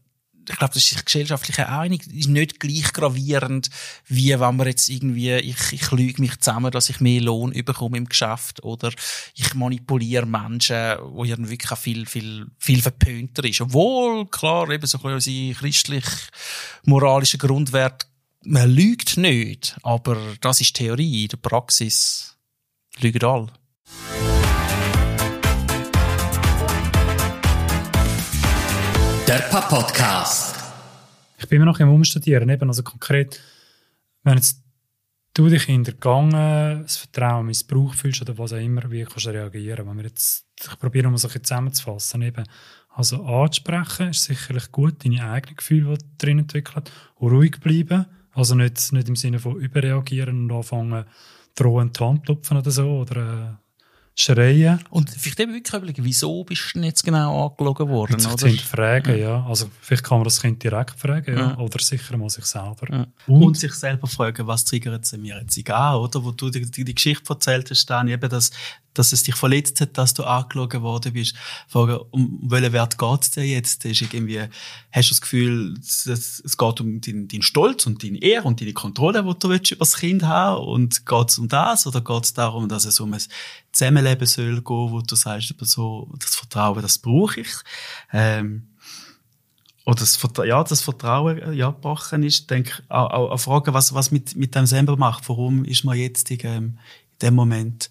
ich 0.49 0.57
glaube, 0.57 0.73
das 0.73 0.91
ist 0.91 1.05
gesellschaftlich 1.05 1.59
einig, 1.59 2.07
ist 2.07 2.27
nicht 2.27 2.59
gleich 2.59 2.91
gravierend, 2.93 3.69
wie 4.07 4.37
wenn 4.37 4.55
man 4.55 4.67
jetzt 4.67 4.89
irgendwie, 4.89 5.31
ich, 5.35 5.71
ich 5.71 5.91
lüge 5.91 6.21
mich 6.21 6.39
zusammen, 6.39 6.71
dass 6.71 6.89
ich 6.89 6.99
mehr 6.99 7.21
Lohn 7.21 7.51
überkomme 7.51 7.97
im 7.97 8.09
Geschäft 8.09 8.63
oder 8.63 8.91
ich 9.35 9.53
manipuliere 9.53 10.25
Menschen, 10.25 10.97
wo 11.01 11.23
ja 11.23 11.37
wirklich 11.37 11.71
auch 11.71 11.77
viel, 11.77 12.05
viel, 12.05 12.47
viel 12.57 12.81
verpönter 12.81 13.43
ist. 13.45 13.61
Obwohl, 13.61 14.27
klar, 14.27 14.69
eben 14.69 14.85
so 14.85 14.99
ein 15.01 15.15
bisschen 15.15 15.55
christlich-moralischer 15.55 17.37
Grundwert 17.37 18.07
man 18.45 18.69
lügt 18.69 19.17
nicht, 19.17 19.77
aber 19.83 20.17
das 20.41 20.61
ist 20.61 20.75
Theorie. 20.75 21.23
In 21.23 21.29
der 21.29 21.37
Praxis 21.37 22.37
lügen 22.99 23.23
alle. 23.23 23.47
Der 29.27 29.39
Pap-Podcast. 29.49 30.55
Ich 31.37 31.47
bin 31.47 31.57
immer 31.57 31.71
noch 31.71 31.79
im 31.79 31.89
Umstudieren. 31.89 32.49
Eben, 32.49 32.67
also 32.67 32.83
konkret, 32.83 33.39
wenn 34.23 34.35
jetzt 34.35 34.61
du 35.33 35.47
dich 35.47 35.63
hintergangen, 35.63 36.83
das 36.83 36.97
Vertrauen 36.97 37.47
Missbrauch 37.47 37.93
fühlst 37.93 38.21
oder 38.21 38.37
was 38.37 38.53
auch 38.53 38.57
immer, 38.57 38.91
wie 38.91 39.03
kannst 39.03 39.25
du 39.25 39.29
reagieren? 39.31 39.87
Wenn 39.87 39.97
wir 39.97 40.05
jetzt, 40.05 40.45
ich 40.61 40.79
probiere 40.79 41.09
mal 41.09 41.17
so 41.17 41.27
ein 41.27 41.29
bisschen 41.29 41.45
zusammenzufassen. 41.45 42.21
Eben, 42.21 42.43
also 42.89 43.23
anzusprechen 43.25 44.09
ist 44.09 44.25
sicherlich 44.25 44.71
gut, 44.71 45.03
deine 45.03 45.31
eigenen 45.31 45.55
Gefühle, 45.55 45.97
die 45.97 46.03
du 46.03 46.17
drin 46.17 46.39
entwickelt, 46.39 46.91
ruhig 47.19 47.59
bleiben 47.59 48.05
also 48.33 48.55
nicht, 48.55 48.91
nicht 48.93 49.09
im 49.09 49.15
Sinne 49.15 49.39
von 49.39 49.55
überreagieren 49.57 50.43
und 50.43 50.57
anfangen, 50.57 51.05
drohend 51.55 51.99
die 51.99 52.03
Hand 52.03 52.25
klopfen 52.25 52.57
oder 52.57 52.71
so, 52.71 52.99
oder 52.99 53.59
schreien. 54.15 54.79
Und 54.91 55.09
vielleicht 55.09 55.39
eben 55.39 55.53
wirklich 55.53 55.73
überlegen, 55.73 56.05
wieso 56.05 56.43
bist 56.43 56.61
du 56.69 56.79
denn 56.79 56.83
jetzt 56.83 57.03
genau 57.03 57.47
angelogen 57.47 57.89
worden? 57.89 58.13
Und 58.13 58.19
sich 58.19 58.29
oder? 58.29 58.37
zu 58.37 58.47
hinterfragen, 58.47 59.19
ja. 59.19 59.43
Also 59.45 59.69
vielleicht 59.81 60.03
kann 60.03 60.19
man 60.19 60.25
das 60.25 60.39
Kind 60.39 60.61
direkt 60.61 60.99
fragen, 60.99 61.35
ja. 61.35 61.49
Ja. 61.49 61.57
Oder 61.57 61.79
sicher 61.79 62.15
mal 62.17 62.29
sich 62.29 62.45
selber. 62.45 62.87
Ja. 62.91 63.07
Und, 63.25 63.57
sich 63.57 63.73
selber 63.73 64.07
fragen, 64.07 64.45
was 64.45 64.65
triggert 64.65 65.05
sie 65.05 65.17
mir 65.17 65.41
jetzt 65.41 65.69
an, 65.69 65.95
oder? 65.95 66.23
Wo 66.23 66.31
du 66.31 66.49
die, 66.49 66.69
die, 66.69 66.83
die 66.83 66.95
Geschichte 66.95 67.33
erzählt 67.33 67.69
hast, 67.71 67.85
dann 67.87 68.07
eben, 68.07 68.29
dass, 68.29 68.51
dass 68.93 69.13
es 69.13 69.23
dich 69.23 69.35
verletzt 69.35 69.81
hat, 69.81 69.97
dass 69.97 70.13
du 70.13 70.23
angelogen 70.23 70.83
worden 70.83 71.13
bist. 71.13 71.35
Fragen, 71.67 71.97
um 72.11 72.39
welchen 72.43 72.71
Wert 72.71 72.99
geht 72.99 73.21
es 73.23 73.31
dir 73.31 73.45
jetzt? 73.45 73.83
Ist 73.83 74.01
irgendwie, 74.01 74.41
hast 74.91 75.09
du 75.09 75.13
das 75.13 75.21
Gefühl, 75.21 75.73
es, 75.79 76.05
es 76.05 76.57
geht 76.57 76.81
um 76.81 77.01
deinen 77.01 77.27
deinen 77.27 77.41
Stolz 77.41 77.87
und 77.87 78.03
deine 78.03 78.21
Ehre 78.21 78.47
und 78.47 78.61
deine 78.61 78.73
Kontrolle, 78.73 79.23
die 79.23 79.39
du 79.39 79.49
willst 79.49 79.71
über 79.71 79.79
das 79.79 79.97
Kind 79.97 80.21
haben 80.21 80.63
Und 80.63 81.03
geht 81.07 81.29
es 81.29 81.39
um 81.39 81.47
das? 81.47 81.87
Oder 81.87 82.01
geht 82.01 82.25
es 82.25 82.33
darum, 82.33 82.69
dass 82.69 82.85
es 82.85 82.99
um 82.99 83.11
ein 83.13 83.21
Zusammenleben 83.71 84.02
soll 84.25 84.61
gehen, 84.61 84.91
wo 84.91 85.01
du 85.01 85.15
sagst, 85.15 85.53
aber 85.55 85.65
so, 85.65 86.09
das 86.19 86.35
Vertrauen, 86.35 86.81
das 86.81 86.97
brauche 86.97 87.41
ich? 87.41 87.53
Ähm, 88.11 88.67
oder 89.85 89.99
das, 89.99 90.19
ja, 90.45 90.63
das 90.63 90.81
Vertrauen 90.81 91.39
äh, 91.39 91.51
ja, 91.53 91.71
gebrochen 91.71 92.23
ist, 92.23 92.49
denke 92.49 92.83
auch, 92.89 93.09
auch, 93.11 93.31
auch 93.31 93.37
Fragen, 93.37 93.73
was, 93.73 93.93
was 93.93 94.11
mit, 94.11 94.35
mit 94.35 94.55
dem 94.55 94.65
selber 94.65 94.95
macht. 94.95 95.27
Warum 95.27 95.65
ist 95.65 95.83
man 95.83 95.97
jetzt 95.97 96.31
in, 96.31 96.39
ähm, 96.43 96.63
in 97.11 97.19
dem 97.21 97.35
Moment 97.35 97.89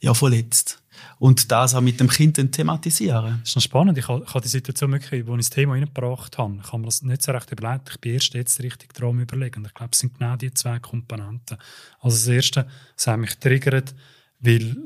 ja, 0.00 0.14
verletzt? 0.14 0.82
Und 1.18 1.50
das 1.50 1.74
auch 1.74 1.80
mit 1.80 2.00
dem 2.00 2.08
Kind 2.08 2.38
dann 2.38 2.50
thematisieren. 2.50 3.38
Das 3.40 3.50
ist 3.50 3.56
noch 3.56 3.62
spannend. 3.62 3.98
Ich 3.98 4.08
habe, 4.08 4.40
die 4.40 4.48
Situation 4.48 4.92
wirklich, 4.92 5.26
wo 5.26 5.34
ich 5.34 5.40
das 5.40 5.50
Thema 5.50 5.74
reingebracht 5.74 6.38
habe, 6.38 6.58
ich 6.60 6.66
habe 6.66 6.78
mir 6.78 6.86
das 6.86 7.02
nicht 7.02 7.22
so 7.22 7.32
recht 7.32 7.50
überlegt. 7.52 7.90
Ich 7.90 8.00
bin 8.00 8.14
erst 8.14 8.34
jetzt 8.34 8.60
richtig 8.60 8.94
dran 8.94 9.20
überlegen. 9.20 9.64
Ich 9.64 9.74
glaube, 9.74 9.90
es 9.92 9.98
sind 9.98 10.18
genau 10.18 10.36
die 10.36 10.52
zwei 10.54 10.78
Komponenten. 10.78 11.58
Also 12.00 12.16
das 12.16 12.26
Erste, 12.28 12.68
es 12.96 13.06
hat 13.06 13.18
mich 13.18 13.36
triggert, 13.38 13.94
weil, 14.40 14.76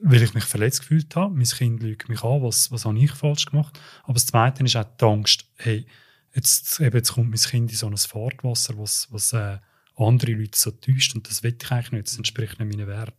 weil 0.00 0.22
ich 0.22 0.34
mich 0.34 0.44
verletzt 0.44 0.80
gefühlt 0.80 1.14
habe. 1.16 1.34
Mein 1.34 1.44
Kind 1.44 1.82
lügt 1.82 2.08
mich 2.08 2.22
an, 2.22 2.42
was, 2.42 2.70
was 2.70 2.84
habe 2.84 2.98
ich 2.98 3.12
falsch 3.12 3.46
gemacht. 3.46 3.78
Aber 4.04 4.14
das 4.14 4.26
Zweite 4.26 4.64
ist 4.64 4.76
auch 4.76 4.84
die 4.84 5.04
Angst, 5.04 5.46
hey, 5.56 5.86
jetzt, 6.34 6.80
eben, 6.80 6.96
jetzt 6.96 7.12
kommt 7.12 7.30
mein 7.30 7.38
Kind 7.38 7.70
in 7.70 7.76
so 7.76 7.86
ein 7.86 7.96
Fahrtwasser, 7.96 8.78
was, 8.78 9.08
was 9.10 9.32
äh, 9.32 9.58
andere 9.96 10.32
Leute 10.32 10.58
so 10.58 10.70
täuscht. 10.70 11.14
Und 11.14 11.28
das 11.28 11.42
will 11.42 11.56
ich 11.60 11.70
eigentlich 11.70 11.92
nicht. 11.92 12.06
Das 12.06 12.16
entspricht 12.16 12.58
nicht 12.58 12.76
meinen 12.76 12.86
Werten. 12.86 13.14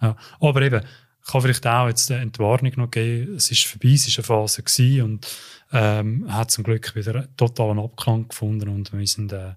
Ja. 0.00 0.16
Aber 0.40 0.62
eben, 0.62 0.82
ich 1.24 1.30
kann 1.30 1.40
vielleicht 1.40 1.66
auch 1.66 1.88
jetzt 1.88 2.10
eine 2.10 2.22
Entwarnung 2.22 2.72
noch 2.76 2.90
geben. 2.90 3.34
Es 3.36 3.50
ist 3.50 3.64
vorbei, 3.64 3.94
es 3.94 4.06
war 4.06 4.18
eine 4.18 4.42
Phase 4.42 4.62
gewesen 4.62 5.02
und 5.02 5.26
ähm, 5.72 6.32
hat 6.32 6.50
zum 6.50 6.64
Glück 6.64 6.94
wieder 6.94 7.14
einen 7.14 7.36
totalen 7.36 7.78
Abklang 7.78 8.28
gefunden 8.28 8.68
und 8.68 8.92
wir 8.92 9.06
sind, 9.06 9.32
äh, 9.32 9.52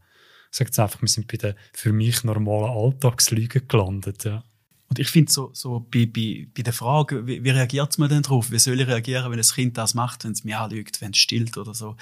ich 0.49 0.57
sage 0.57 0.69
jetzt 0.69 0.79
einfach, 0.79 1.01
wir 1.01 1.09
sind 1.09 1.27
bei 1.27 1.37
den 1.37 1.55
für 1.73 1.91
mich 1.91 2.23
normalen 2.23 2.71
Alltagslügen 2.71 3.67
gelandet. 3.67 4.23
Ja. 4.23 4.43
Und 4.89 4.99
ich 4.99 5.09
finde 5.09 5.31
so, 5.31 5.49
so 5.53 5.85
bei, 5.91 6.05
bei, 6.05 6.47
bei 6.55 6.63
der 6.63 6.71
Frage, 6.71 7.27
wie, 7.27 7.43
wie 7.43 7.49
reagiert 7.49 7.97
man 7.97 8.07
denn 8.07 8.21
drauf? 8.21 8.51
Wie 8.51 8.59
soll 8.59 8.79
ich 8.79 8.87
reagieren, 8.87 9.29
wenn 9.29 9.37
das 9.37 9.53
Kind 9.53 9.77
das 9.77 9.93
macht, 9.93 10.23
wenn 10.23 10.31
es 10.31 10.45
mir 10.45 10.59
anlügt, 10.59 11.01
wenn 11.01 11.11
es 11.11 11.17
stillt 11.17 11.57
oder 11.57 11.73
so? 11.73 11.97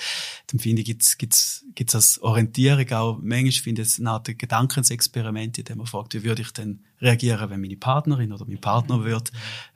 Dann 0.48 0.60
finde 0.60 0.82
ich, 0.82 0.88
gibt's 0.88 1.18
gibt's 1.18 1.66
gibt's 1.74 1.96
als 1.96 2.22
Orientierung 2.22 2.92
auch, 2.92 3.20
manchmal 3.22 3.52
finde 3.52 3.82
ich 3.82 3.88
es 3.88 4.00
eine 4.00 4.12
Art 4.12 4.38
Gedankensexperiment, 4.38 5.58
in 5.58 5.64
dem 5.64 5.78
man 5.80 5.88
fragt, 5.88 6.14
wie 6.14 6.24
würde 6.24 6.44
ich 6.44 6.52
denn 6.52 6.84
reagieren, 7.02 7.50
wenn 7.50 7.62
meine 7.62 7.76
Partnerin 7.76 8.32
oder 8.32 8.46
mein 8.46 8.62
Partner 8.62 9.04
würde, 9.04 9.32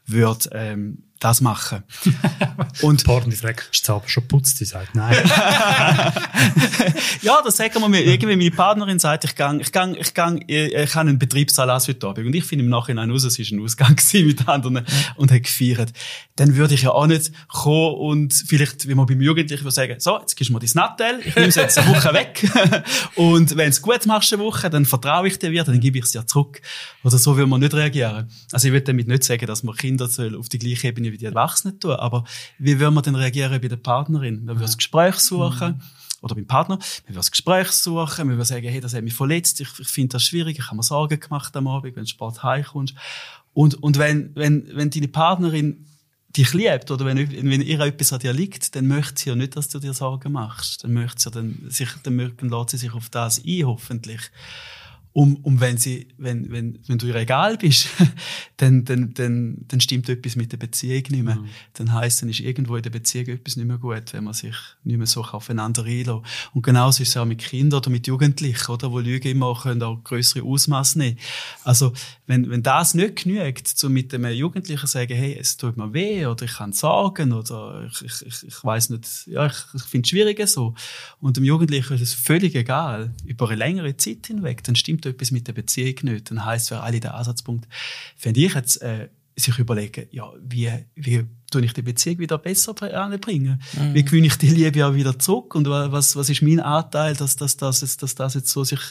würde 0.05 0.49
ähm, 0.53 1.08
das 1.19 1.41
machen. 1.41 1.83
Und 2.81 3.03
Partner 3.03 3.35
fragt, 3.35 3.69
ist 3.73 3.87
das 3.87 3.95
aber 3.95 4.07
schon 4.07 4.27
putzt? 4.27 4.57
Sie 4.57 4.65
sagt, 4.65 4.95
nein. 4.95 5.15
ja, 7.21 7.41
das 7.43 7.57
sagen 7.57 7.79
wir 7.81 7.89
mir. 7.89 8.05
Irgendwie 8.05 8.37
meine 8.37 8.51
Partnerin 8.51 8.99
sagt, 8.99 9.25
ich 9.25 9.35
gang, 9.35 9.59
ich 9.59 9.71
gang, 9.71 9.97
ich 9.99 10.13
gang, 10.13 10.41
ich, 10.47 10.73
ich 10.73 10.95
habe 10.95 11.09
einen 11.09 11.19
Betriebsanlass 11.19 11.89
heute 11.89 12.07
Abend. 12.07 12.27
Und 12.27 12.33
ich 12.33 12.45
finde 12.45 12.63
im 12.63 12.69
Nachhinein 12.69 13.11
raus, 13.11 13.25
es 13.25 13.37
war 13.37 13.45
ein 13.51 13.63
Ausgang 13.63 13.95
mit 14.13 14.47
anderen 14.47 14.85
und 15.17 15.31
hat 15.31 15.43
gefeiert. 15.43 15.91
Dann 16.37 16.55
würde 16.55 16.73
ich 16.73 16.83
ja 16.83 16.91
auch 16.91 17.07
nicht 17.07 17.31
kommen 17.49 17.95
und 17.95 18.33
vielleicht, 18.33 18.87
wie 18.87 18.95
man 18.95 19.05
beim 19.05 19.21
Jugendlichen 19.21 19.63
würde 19.63 19.75
sagen, 19.75 19.99
so, 19.99 20.19
jetzt 20.19 20.37
gibst 20.37 20.49
du 20.49 20.53
mir 20.53 20.59
dein 20.59 20.69
Nattel, 20.73 21.19
ich 21.25 21.35
nehme 21.35 21.49
es 21.49 21.55
jetzt 21.55 21.77
eine 21.77 21.93
Woche 21.93 22.13
weg. 22.13 22.49
und 23.15 23.57
wenn 23.57 23.69
es 23.69 23.81
gut 23.81 24.05
machst 24.05 24.31
eine 24.31 24.41
Woche, 24.41 24.69
dann 24.69 24.85
vertraue 24.85 25.27
ich 25.27 25.37
dir 25.37 25.51
wieder, 25.51 25.65
dann 25.65 25.81
gebe 25.81 25.97
ich 25.97 26.05
es 26.05 26.11
dir 26.11 26.25
zurück. 26.25 26.61
Oder 27.03 27.17
so 27.17 27.35
will 27.35 27.45
man 27.45 27.59
nicht 27.59 27.73
reagieren. 27.73 28.29
Also 28.53 28.67
ich 28.67 28.73
will 28.73 28.81
damit 28.81 29.09
nicht 29.09 29.23
sagen, 29.25 29.45
dass 29.45 29.63
man 29.63 29.75
Kinder 29.75 30.09
auf 30.37 30.47
die 30.47 30.59
gleiche 30.59 30.87
Ebene 30.87 31.08
wie 31.11 31.17
die 31.17 31.25
Erwachsenen 31.25 31.79
tun, 31.79 31.91
aber 31.91 32.23
wie 32.57 32.79
will 32.79 32.91
man 32.91 33.03
denn 33.03 33.15
reagieren 33.15 33.59
bei 33.61 33.67
der 33.67 33.77
Partnerin? 33.77 34.45
Man 34.45 34.55
will 34.55 34.65
das 34.65 34.77
Gespräch 34.77 35.15
suchen. 35.15 35.81
Oder 36.21 36.35
beim 36.35 36.47
Partner. 36.47 36.75
Man 36.75 37.09
will 37.09 37.15
das 37.15 37.31
Gespräch 37.31 37.71
suchen. 37.71 38.27
Man 38.27 38.37
will 38.37 38.45
sagen, 38.45 38.67
hey, 38.67 38.81
das 38.81 38.93
hat 38.93 39.03
mich 39.03 39.13
verletzt. 39.13 39.61
Ich, 39.61 39.69
ich 39.79 39.87
finde 39.87 40.13
das 40.13 40.23
schwierig. 40.23 40.59
Ich 40.59 40.65
habe 40.65 40.75
mir 40.75 40.83
Sorgen 40.83 41.17
gemacht 41.17 41.55
am 41.55 41.67
Abend, 41.67 41.95
wenn 41.95 42.03
du 42.03 42.09
spät 42.09 42.43
heimkommst. 42.43 42.93
Und, 43.53 43.81
und 43.81 43.97
wenn, 43.97 44.35
wenn, 44.35 44.67
wenn 44.75 44.89
deine 44.89 45.07
Partnerin 45.07 45.85
dich 46.35 46.53
liebt 46.53 46.91
oder 46.91 47.05
wenn, 47.05 47.17
wenn 47.17 47.61
ihr 47.61 47.79
etwas 47.79 48.13
an 48.13 48.19
dir 48.19 48.33
liegt, 48.33 48.75
dann 48.75 48.87
möchte 48.87 49.21
sie 49.21 49.29
ja 49.29 49.35
nicht, 49.35 49.55
dass 49.55 49.69
du 49.69 49.79
dir 49.79 49.93
Sorgen 49.93 50.31
machst. 50.31 50.83
Dann 50.83 50.93
möchte 50.93 51.21
sie 51.21 51.29
ja 51.29 51.31
dann, 51.31 51.65
sich, 51.69 51.89
dann 52.03 52.17
lässt 52.17 52.69
sie 52.69 52.77
sich 52.77 52.93
auf 52.93 53.09
das 53.09 53.41
ein, 53.45 53.65
hoffentlich. 53.65 54.21
Um, 55.11 55.37
um 55.37 55.59
wenn 55.59 55.77
sie, 55.77 56.07
wenn, 56.17 56.51
wenn, 56.51 56.79
wenn 56.87 56.97
du 56.99 57.07
ihr 57.07 57.15
egal 57.15 57.57
bist, 57.57 57.89
dann, 58.57 58.85
dann, 58.85 59.13
dann, 59.15 59.57
dann 59.67 59.81
stimmt 59.81 60.07
etwas 60.07 60.35
mit 60.35 60.51
der 60.51 60.57
Beziehung 60.57 61.03
nicht 61.09 61.23
mehr. 61.23 61.35
Mhm. 61.35 61.49
Dann 61.73 61.93
heisst, 61.93 62.21
dann 62.21 62.29
ist 62.29 62.39
irgendwo 62.39 62.75
in 62.75 62.83
der 62.83 62.91
Beziehung 62.91 63.27
etwas 63.27 63.55
nicht 63.55 63.65
mehr 63.65 63.79
gut, 63.79 64.13
wenn 64.13 64.23
man 64.23 64.33
sich 64.33 64.55
nicht 64.83 64.97
mehr 64.97 65.07
so 65.07 65.23
aufeinander 65.23 65.83
einlässt. 65.83 66.21
Und 66.53 66.61
genauso 66.61 67.01
ist 67.01 67.09
es 67.09 67.17
auch 67.17 67.25
mit 67.25 67.39
Kindern 67.39 67.79
oder 67.79 67.89
mit 67.89 68.05
Jugendlichen, 68.05 68.71
oder? 68.71 68.91
Wo 68.91 68.99
Lügen 68.99 69.29
immer 69.29 69.59
können 69.59 69.81
auch 69.81 70.03
grössere 70.03 70.43
Ausmaße 70.43 70.99
nehmen. 70.99 71.17
Also, 71.63 71.93
wenn, 72.27 72.49
wenn 72.49 72.61
das 72.61 72.93
nicht 72.93 73.23
genügt, 73.23 73.67
so 73.67 73.89
mit 73.89 74.13
dem 74.13 74.25
Jugendlichen 74.25 74.87
sagen, 74.87 75.15
hey, 75.15 75.35
es 75.39 75.57
tut 75.57 75.77
mir 75.77 75.93
weh, 75.93 76.27
oder 76.27 76.45
ich 76.45 76.53
kann 76.53 76.73
sagen, 76.73 77.33
oder 77.33 77.89
ich, 77.91 78.01
ich, 78.03 78.25
ich, 78.25 78.47
ich 78.47 78.63
weiss 78.63 78.89
nicht, 78.89 79.27
ja, 79.27 79.47
ich, 79.47 79.57
ich 79.73 79.83
finde 79.83 80.05
es 80.05 80.09
schwieriger 80.09 80.47
so. 80.47 80.75
Und 81.19 81.37
dem 81.37 81.43
Jugendlichen 81.43 81.93
ist 81.95 82.01
es 82.01 82.13
völlig 82.13 82.55
egal, 82.55 83.13
über 83.25 83.47
eine 83.47 83.57
längere 83.57 83.97
Zeit 83.97 84.27
hinweg, 84.27 84.63
dann 84.63 84.75
stimmt 84.75 84.98
etwas 85.05 85.31
mit 85.31 85.47
der 85.47 85.53
Beziehung 85.53 85.95
nicht. 86.03 86.29
Dann 86.29 86.45
heisst 86.45 86.69
für 86.69 86.81
alle 86.81 86.99
der 86.99 87.15
Ansatzpunkt, 87.15 87.67
finde 88.17 88.41
ich 88.41 88.53
jetzt, 88.53 88.81
äh, 88.81 89.09
sich 89.39 89.57
überlegen, 89.57 90.07
ja, 90.11 90.31
wie, 90.41 90.69
wie 90.95 91.25
tue 91.49 91.63
ich 91.63 91.73
die 91.73 91.81
Beziehung 91.81 92.19
wieder 92.19 92.37
besser 92.37 92.75
anbringen? 92.93 93.61
Mhm. 93.73 93.93
Wie 93.93 94.03
gewinne 94.03 94.27
ich 94.27 94.37
die 94.37 94.49
Liebe 94.49 94.85
auch 94.85 94.93
wieder 94.93 95.17
zurück? 95.17 95.55
Und 95.55 95.67
was, 95.67 96.15
was 96.15 96.29
ist 96.29 96.41
mein 96.41 96.59
Anteil, 96.59 97.15
dass, 97.15 97.35
dass, 97.35 97.57
dass, 97.57 97.79
dass, 97.79 97.97
dass 97.97 98.15
das 98.15 98.33
jetzt 98.33 98.49
so 98.49 98.63
sich 98.63 98.81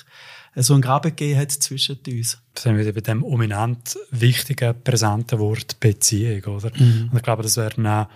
so 0.56 0.72
einen 0.72 0.82
Graben 0.82 1.10
gegeben 1.10 1.40
hat 1.40 1.52
zwischen 1.52 1.98
uns? 2.06 2.38
Das 2.54 2.64
sind 2.64 2.76
wir 2.76 2.92
bei 2.92 3.00
dem 3.00 3.22
ominent 3.22 3.98
wichtigen, 4.10 4.74
präsenten 4.82 5.38
Wort 5.38 5.78
Beziehung, 5.80 6.56
oder? 6.56 6.72
Mhm. 6.76 7.10
Und 7.10 7.16
ich 7.16 7.22
glaube, 7.22 7.42
das 7.42 7.56
wäre 7.56 8.02
auch 8.02 8.08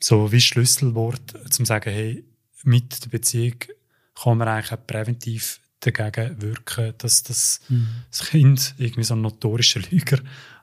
so 0.00 0.32
wie 0.32 0.40
Schlüsselwort, 0.40 1.34
zum 1.50 1.64
sagen, 1.64 1.90
hey, 1.90 2.24
mit 2.64 3.04
der 3.04 3.10
Beziehung 3.10 3.54
kann 4.20 4.38
man 4.38 4.48
eigentlich 4.48 4.86
präventiv 4.86 5.60
dagegen 5.82 6.40
wirken, 6.40 6.94
dass 6.98 7.22
das, 7.22 7.60
mhm. 7.68 7.88
das 8.10 8.28
Kind 8.28 8.74
irgendwie 8.78 9.04
so 9.04 9.14
ein 9.14 9.20
notorischer 9.20 9.80
Lüger, 9.90 10.18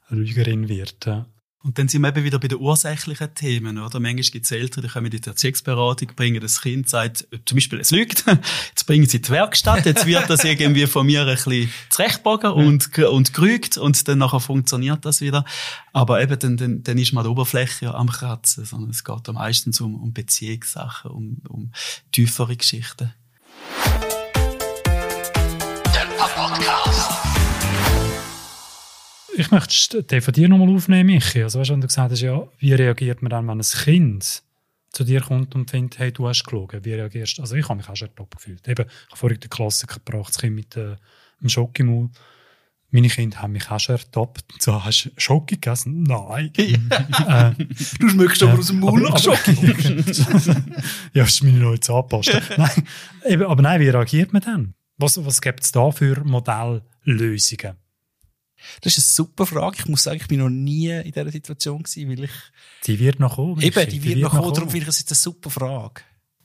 Lügerin 0.10 0.68
wird. 0.68 1.06
Ja. 1.06 1.26
Und 1.62 1.78
dann 1.78 1.90
sind 1.90 2.02
wir 2.04 2.08
eben 2.08 2.24
wieder 2.24 2.40
bei 2.40 2.48
den 2.48 2.60
ursächlichen 2.60 3.36
Themen, 3.36 3.80
oder? 3.80 4.00
Manchmal 4.00 4.24
gibt 4.24 4.46
es 4.46 4.52
Eltern, 4.52 4.82
die 4.82 4.88
kommen 4.88 5.12
in 5.12 5.22
die 5.22 5.28
Erziehungsberatung, 5.28 6.08
bringen 6.16 6.40
das 6.40 6.62
Kind, 6.62 6.88
sagt, 6.88 7.28
zum 7.44 7.58
Beispiel, 7.58 7.82
es 7.82 7.92
lügt, 7.92 8.24
jetzt 8.70 8.88
bringen 8.88 9.06
sie 9.06 9.18
in 9.18 9.24
die 9.24 9.30
Werkstatt, 9.30 9.86
jetzt 9.86 10.06
wird 10.06 10.30
das 10.30 10.46
irgendwie 10.46 10.88
von 10.88 11.06
mir 11.06 11.26
ein 11.26 11.36
bisschen 11.36 11.70
zurechtbogen 11.90 12.52
und, 12.52 12.98
und 12.98 13.34
gerügt 13.34 13.78
und 13.78 14.08
dann 14.08 14.20
nachher 14.20 14.40
funktioniert 14.40 15.04
das 15.04 15.20
wieder. 15.20 15.44
Aber 15.92 16.22
eben, 16.22 16.40
dann, 16.40 16.56
dann, 16.56 16.82
dann 16.82 16.98
ist 16.98 17.12
man 17.12 17.26
die 17.26 17.30
Oberfläche 17.30 17.94
am 17.94 18.08
Kratzen, 18.08 18.64
sondern 18.64 18.92
es 18.92 19.04
geht 19.04 19.28
meistens 19.34 19.82
um, 19.82 20.02
um 20.02 20.14
Beziehungssachen, 20.14 21.12
um, 21.12 21.42
um 21.50 21.72
tiefere 22.14 22.56
Geschichten. 22.56 23.12
Podcast. 26.50 27.12
Ich 29.36 29.52
möchte 29.52 30.04
den 30.04 30.22
von 30.22 30.34
dir 30.34 30.50
nochmal 30.50 30.76
aufnehmen, 30.76 31.14
Michi. 31.14 31.44
Also, 31.44 31.60
weißt 31.60 31.70
du, 31.70 31.74
wenn 31.74 31.82
du 31.82 31.88
gesagt 31.88 32.12
hast, 32.12 32.22
ja, 32.22 32.48
wie 32.58 32.74
reagiert 32.74 33.22
man 33.22 33.30
dann, 33.30 33.48
wenn 33.48 33.60
ein 33.60 33.84
Kind 33.84 34.42
zu 34.92 35.04
dir 35.04 35.22
kommt 35.22 35.54
und 35.54 35.70
findet, 35.70 36.00
hey, 36.00 36.12
du 36.12 36.28
hast 36.28 36.44
gelogen? 36.46 36.84
Wie 36.84 36.94
reagierst 36.94 37.38
du? 37.38 37.44
Also, 37.44 37.56
ich 37.56 37.70
habe 37.70 37.78
mich 37.78 37.88
auch 37.88 37.96
schon 37.96 38.10
top 38.16 38.36
gefühlt. 38.36 38.68
Eben, 38.68 38.88
ich 38.88 39.08
habe 39.10 39.18
vorhin 39.18 39.40
den 39.40 39.50
Klassiker 39.50 40.00
gebracht, 40.04 40.30
das 40.30 40.40
Kind 40.40 40.56
mit 40.56 40.76
äh, 40.76 40.96
einem 41.40 41.50
Schock 41.50 41.78
im 41.80 41.88
Mund. 41.88 42.20
Meine 42.92 43.10
Kinder 43.10 43.44
haben 43.44 43.52
mich 43.52 43.70
auch 43.70 43.80
schon 43.80 43.98
ertappt. 43.98 44.44
So, 44.60 44.84
hast 44.84 45.06
du 45.06 45.10
Schoki 45.18 45.56
gegessen? 45.56 46.02
Nein. 46.02 46.52
äh, 46.58 47.52
du 48.00 48.10
schmeckst 48.10 48.42
aber 48.42 48.54
äh, 48.54 48.58
aus 48.58 48.68
dem 48.68 48.80
Mund 48.80 49.04
nach 49.04 49.20
Schoki. 49.20 49.54
ja, 51.14 51.24
das 51.24 51.30
ist 51.30 51.44
meine 51.44 51.60
neue 51.60 51.80
Zahnpasta. 51.80 52.42
nein, 52.58 52.88
eben, 53.26 53.44
aber 53.44 53.62
nein, 53.62 53.80
wie 53.80 53.90
reagiert 53.90 54.34
man 54.34 54.42
dann? 54.42 54.74
Was, 55.00 55.24
was 55.26 55.42
gibt 55.42 55.64
es 55.64 55.72
da 55.72 55.92
für 55.92 56.24
Modelllösungen? 56.24 57.78
Das 58.82 58.98
ist 58.98 59.06
eine 59.06 59.26
super 59.28 59.46
Frage. 59.46 59.78
Ich 59.80 59.88
muss 59.88 60.04
sagen, 60.04 60.18
ich 60.18 60.28
bin 60.28 60.40
noch 60.40 60.50
nie 60.50 60.90
in 60.90 61.12
dieser 61.12 61.32
Situation 61.32 61.82
gewesen, 61.82 62.10
weil 62.10 62.26
ich... 62.26 62.32
Die 62.86 63.00
wird 63.00 63.20
noch 63.20 63.38
kommen. 63.38 63.62
Eben, 63.62 63.90
die, 63.90 64.00
die 64.00 64.04
wird, 64.04 64.20
noch 64.20 64.32
kommen. 64.32 64.54
Darum 64.54 64.70
finde 64.70 64.84
ich 64.84 64.90
es 64.90 65.00
jetzt 65.00 65.12
eine 65.12 65.16
super 65.16 65.50
Frage. 65.50 66.02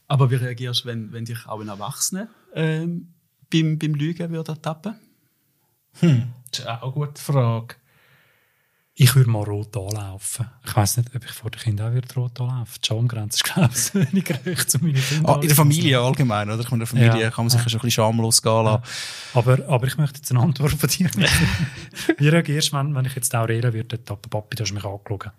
Aber 0.07 0.31
wie 0.31 0.37
reagierst 0.37 0.85
du, 0.85 0.89
wenn, 0.89 1.13
wenn 1.13 1.25
dich 1.25 1.47
auch 1.47 1.61
ein 1.61 1.69
Erwachsener 1.69 2.29
ähm, 2.55 3.15
beim, 3.51 3.79
beim 3.79 3.95
Lügen 3.95 4.31
würde 4.31 4.53
ertappen? 4.53 4.95
Hm, 5.95 6.33
das 6.51 6.61
ist 6.61 6.69
auch 6.69 6.83
eine 6.83 6.93
gute 6.93 7.21
Frage. 7.21 7.75
Ich 8.97 9.17
würde 9.17 9.29
mal 9.29 9.43
rot 9.43 9.77
anlaufen. 9.77 10.47
Ich 10.65 10.77
weiß 10.77 10.99
nicht, 10.99 11.17
ob 11.17 11.25
ich 11.25 11.31
vor 11.33 11.51
den 11.51 11.61
Kindern 11.61 11.91
auch 11.91 11.97
wieder 11.97 12.15
rot 12.15 12.41
anlaufe. 12.41 12.79
Die 12.81 12.87
Schamgrenze 12.87 13.37
ist, 13.39 13.45
glaube 13.45 13.71
ich, 13.75 13.95
weniger 14.13 14.35
hoch 14.37 14.65
zu 14.65 14.79
meinen 14.79 14.95
Kindern. 14.95 15.27
Ah, 15.37 15.41
in 15.41 15.49
der 15.49 15.57
Familie 15.57 15.99
allgemein, 16.01 16.49
oder? 16.49 16.61
Ich 16.61 16.71
meine, 16.71 16.75
in 16.75 16.79
der 16.79 16.87
Familie 16.87 17.23
Ja. 17.25 17.31
kann 17.31 17.45
man 17.47 17.51
sich 17.51 17.61
ja 17.61 17.69
schon 17.69 17.81
ein 17.81 17.83
bisschen 17.83 17.91
schamlos 18.05 18.41
gehen 18.41 18.65
lassen. 18.65 18.83
Aber, 19.35 19.59
aber 19.69 19.87
ich 19.89 19.97
möchte 19.99 20.19
jetzt 20.19 20.31
eine 20.31 20.41
Antwort 20.41 20.73
von 20.73 20.89
dir. 20.89 21.11
Wie 22.19 22.29
reagierst 22.29 22.73
du, 22.73 22.77
wenn, 22.77 22.95
wenn 22.95 23.05
ich 23.05 23.17
jetzt 23.17 23.35
Aurelia 23.35 23.73
würde, 23.73 23.99
Papi, 23.99 24.55
du 24.57 24.63
hast 24.63 24.73
mich 24.73 24.85
angeschaut? 24.85 25.33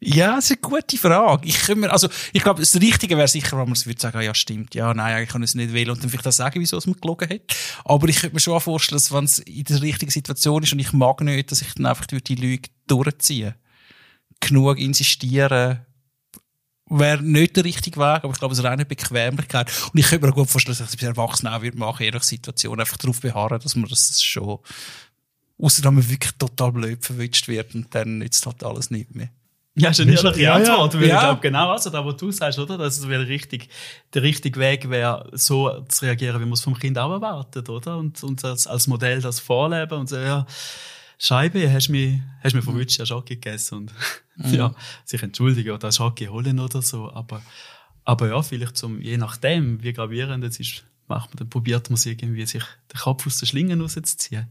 Ja, 0.00 0.36
das 0.36 0.50
ist 0.50 0.52
eine 0.52 0.60
gute 0.60 0.96
Frage. 0.96 1.46
Ich, 1.46 1.74
mir, 1.74 1.90
also, 1.90 2.08
ich 2.32 2.42
glaube, 2.42 2.60
das 2.60 2.76
Richtige 2.76 3.16
wäre 3.16 3.26
sicher, 3.26 3.58
wenn 3.58 3.64
man 3.64 3.72
es 3.72 3.84
würde 3.84 4.00
sagen, 4.00 4.20
ja, 4.20 4.32
stimmt, 4.32 4.76
ja, 4.76 4.94
nein, 4.94 5.16
eigentlich 5.16 5.30
kann 5.30 5.42
ich 5.42 5.50
es 5.50 5.54
nicht 5.56 5.72
wählen 5.72 5.90
und 5.90 6.02
dann 6.02 6.08
vielleicht 6.08 6.28
auch 6.28 6.32
sagen, 6.32 6.60
wieso 6.60 6.76
es 6.76 6.86
mir 6.86 6.94
gelogen 6.94 7.28
hat. 7.28 7.40
Aber 7.84 8.08
ich 8.08 8.20
könnte 8.20 8.34
mir 8.34 8.40
schon 8.40 8.60
vorstellen, 8.60 8.96
dass 8.96 9.12
wenn 9.12 9.24
es 9.24 9.40
in 9.40 9.64
der 9.64 9.82
richtigen 9.82 10.12
Situation 10.12 10.62
ist 10.62 10.72
und 10.72 10.78
ich 10.78 10.92
mag 10.92 11.20
nicht, 11.22 11.50
dass 11.50 11.62
ich 11.62 11.74
dann 11.74 11.86
einfach 11.86 12.06
durch 12.06 12.22
die 12.22 12.36
Lüge 12.36 12.68
durchziehe. 12.86 13.56
Genug 14.38 14.78
insistieren, 14.78 15.80
wäre 16.90 17.22
nicht 17.22 17.56
der 17.56 17.64
richtige 17.64 17.98
Weg, 17.98 18.22
aber 18.24 18.30
ich 18.30 18.38
glaube, 18.38 18.52
es 18.52 18.60
ist 18.60 18.64
auch 18.64 18.70
eine 18.70 18.86
Bequemlichkeit. 18.86 19.70
Und 19.92 19.98
ich 19.98 20.06
könnte 20.06 20.26
mir 20.26 20.32
auch 20.32 20.36
gut 20.36 20.48
vorstellen, 20.48 20.78
dass 20.78 20.88
ich 20.88 20.94
es 20.94 21.00
bei 21.00 21.08
Erwachsenen 21.08 21.52
auch 21.52 21.62
würde 21.62 21.76
machen, 21.76 22.04
je 22.04 22.12
nach 22.12 22.22
Situation, 22.22 22.78
einfach 22.78 22.98
darauf 22.98 23.20
beharren, 23.20 23.60
dass 23.60 23.74
man 23.74 23.88
das 23.88 24.22
schon, 24.22 24.60
ausser 25.58 25.82
dass 25.82 25.92
man 25.92 26.08
wirklich 26.08 26.32
total 26.38 26.70
blöd 26.70 27.04
verwünscht 27.04 27.48
wird 27.48 27.74
und 27.74 27.92
dann 27.94 28.18
nützt 28.18 28.46
halt 28.46 28.62
alles 28.62 28.92
nicht 28.92 29.14
mehr. 29.14 29.30
Ja, 29.78 29.90
ist 29.90 30.00
eine 30.00 30.10
Nicht- 30.10 30.24
ehrliche 30.24 30.42
ja, 30.42 30.58
ja. 30.58 30.72
Antwort. 30.74 30.94
weil 30.94 31.08
Ja. 31.08 31.14
Ich 31.16 31.20
glaube, 31.22 31.40
genau 31.40 31.70
also, 31.70 31.90
da, 31.90 32.04
was 32.04 32.16
du 32.16 32.30
sagst, 32.30 32.58
oder? 32.58 32.76
Dass 32.78 32.98
es 32.98 33.08
richtig, 33.08 33.68
der 34.14 34.22
richtige 34.22 34.58
Weg 34.60 34.90
wäre, 34.90 35.28
so 35.32 35.80
zu 35.88 36.04
reagieren, 36.04 36.36
wie 36.40 36.44
man 36.44 36.52
es 36.54 36.60
vom 36.60 36.78
Kind 36.78 36.98
auch 36.98 37.10
erwartet, 37.12 37.68
oder? 37.68 37.96
Und, 37.98 38.22
und 38.22 38.44
als, 38.44 38.66
als 38.66 38.86
Modell 38.86 39.20
das 39.20 39.40
vorleben 39.40 39.98
und 39.98 40.08
so, 40.08 40.16
ja, 40.16 40.46
Scheibe, 41.18 41.70
hast 41.72 41.88
mich, 41.88 42.20
hast 42.44 42.54
mich 42.54 42.64
verwünscht, 42.64 43.00
hast 43.00 43.08
Schoki 43.08 43.34
gegessen 43.34 43.74
und, 43.78 43.92
ja, 44.52 44.72
sich 45.04 45.22
entschuldigen 45.22 45.72
oder 45.72 45.90
Schoki 45.90 46.26
holen 46.26 46.60
oder 46.60 46.80
so. 46.80 47.10
Aber, 47.12 47.42
aber 48.04 48.28
ja, 48.28 48.40
vielleicht 48.42 48.76
zum, 48.76 49.00
je 49.00 49.16
nachdem, 49.16 49.82
wie 49.82 49.92
gravierend 49.92 50.44
es 50.44 50.60
ist, 50.60 50.84
macht 51.08 51.30
man, 51.30 51.38
dann 51.38 51.50
probiert 51.50 51.90
man 51.90 51.94
es 51.94 52.06
irgendwie, 52.06 52.46
sich 52.46 52.62
den 52.92 53.00
Kopf 53.00 53.26
aus 53.26 53.38
der 53.38 53.46
Schlinge 53.46 53.76
rauszuziehen. 53.80 54.46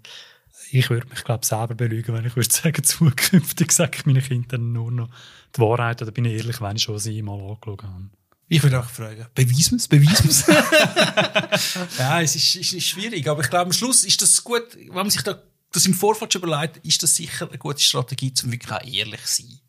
Ich 0.72 0.90
würde 0.90 1.08
mich, 1.08 1.24
glaube 1.24 1.46
selber 1.46 1.76
belügen, 1.76 2.14
wenn 2.16 2.26
ich 2.26 2.36
würde 2.36 2.52
sagen, 2.52 2.84
zukünftig 2.84 3.72
sage 3.72 3.98
ich 3.98 4.06
meinen 4.06 4.22
Kindern 4.22 4.74
nur 4.74 4.92
noch 4.92 5.10
die 5.56 5.62
Wahrheit 5.62 6.02
oder 6.02 6.12
bin 6.12 6.26
ich 6.26 6.34
ehrlich, 6.34 6.62
wenn 6.62 6.76
ich 6.76 6.84
schon 6.84 7.00
sie 7.00 7.22
mal 7.22 7.40
angeschaut 7.40 7.84
habe. 7.84 8.10
Ich 8.50 8.64
würde 8.64 8.80
auch 8.80 8.90
fragen, 8.90 9.26
beweis 9.36 9.72
mir's, 9.72 9.88
beweis 9.88 10.24
mir's. 10.24 10.46
ja, 12.00 12.22
es 12.22 12.36
ist, 12.36 12.56
ist, 12.56 12.74
ist 12.74 12.88
schwierig, 12.88 13.28
aber 13.28 13.42
ich 13.42 13.50
glaube, 13.50 13.66
am 13.66 13.74
Schluss 13.74 14.06
ist 14.06 14.22
das 14.22 14.44
gut, 14.44 14.76
wenn 14.76 14.94
man 14.94 15.10
sich 15.10 15.22
da 15.22 15.42
das 15.72 15.86
im 15.86 15.94
Vorfeld 15.94 16.34
schon 16.34 16.44
überlegt, 16.44 16.78
ist 16.86 17.04
das 17.04 17.16
sicher 17.16 17.48
eine 17.48 17.58
gute 17.58 17.82
Strategie, 17.82 18.34
um 18.44 18.52
wirklich 18.52 18.72
auch 18.72 18.84
ehrlich 18.84 19.26
zu 19.26 19.44
sein. 19.44 19.60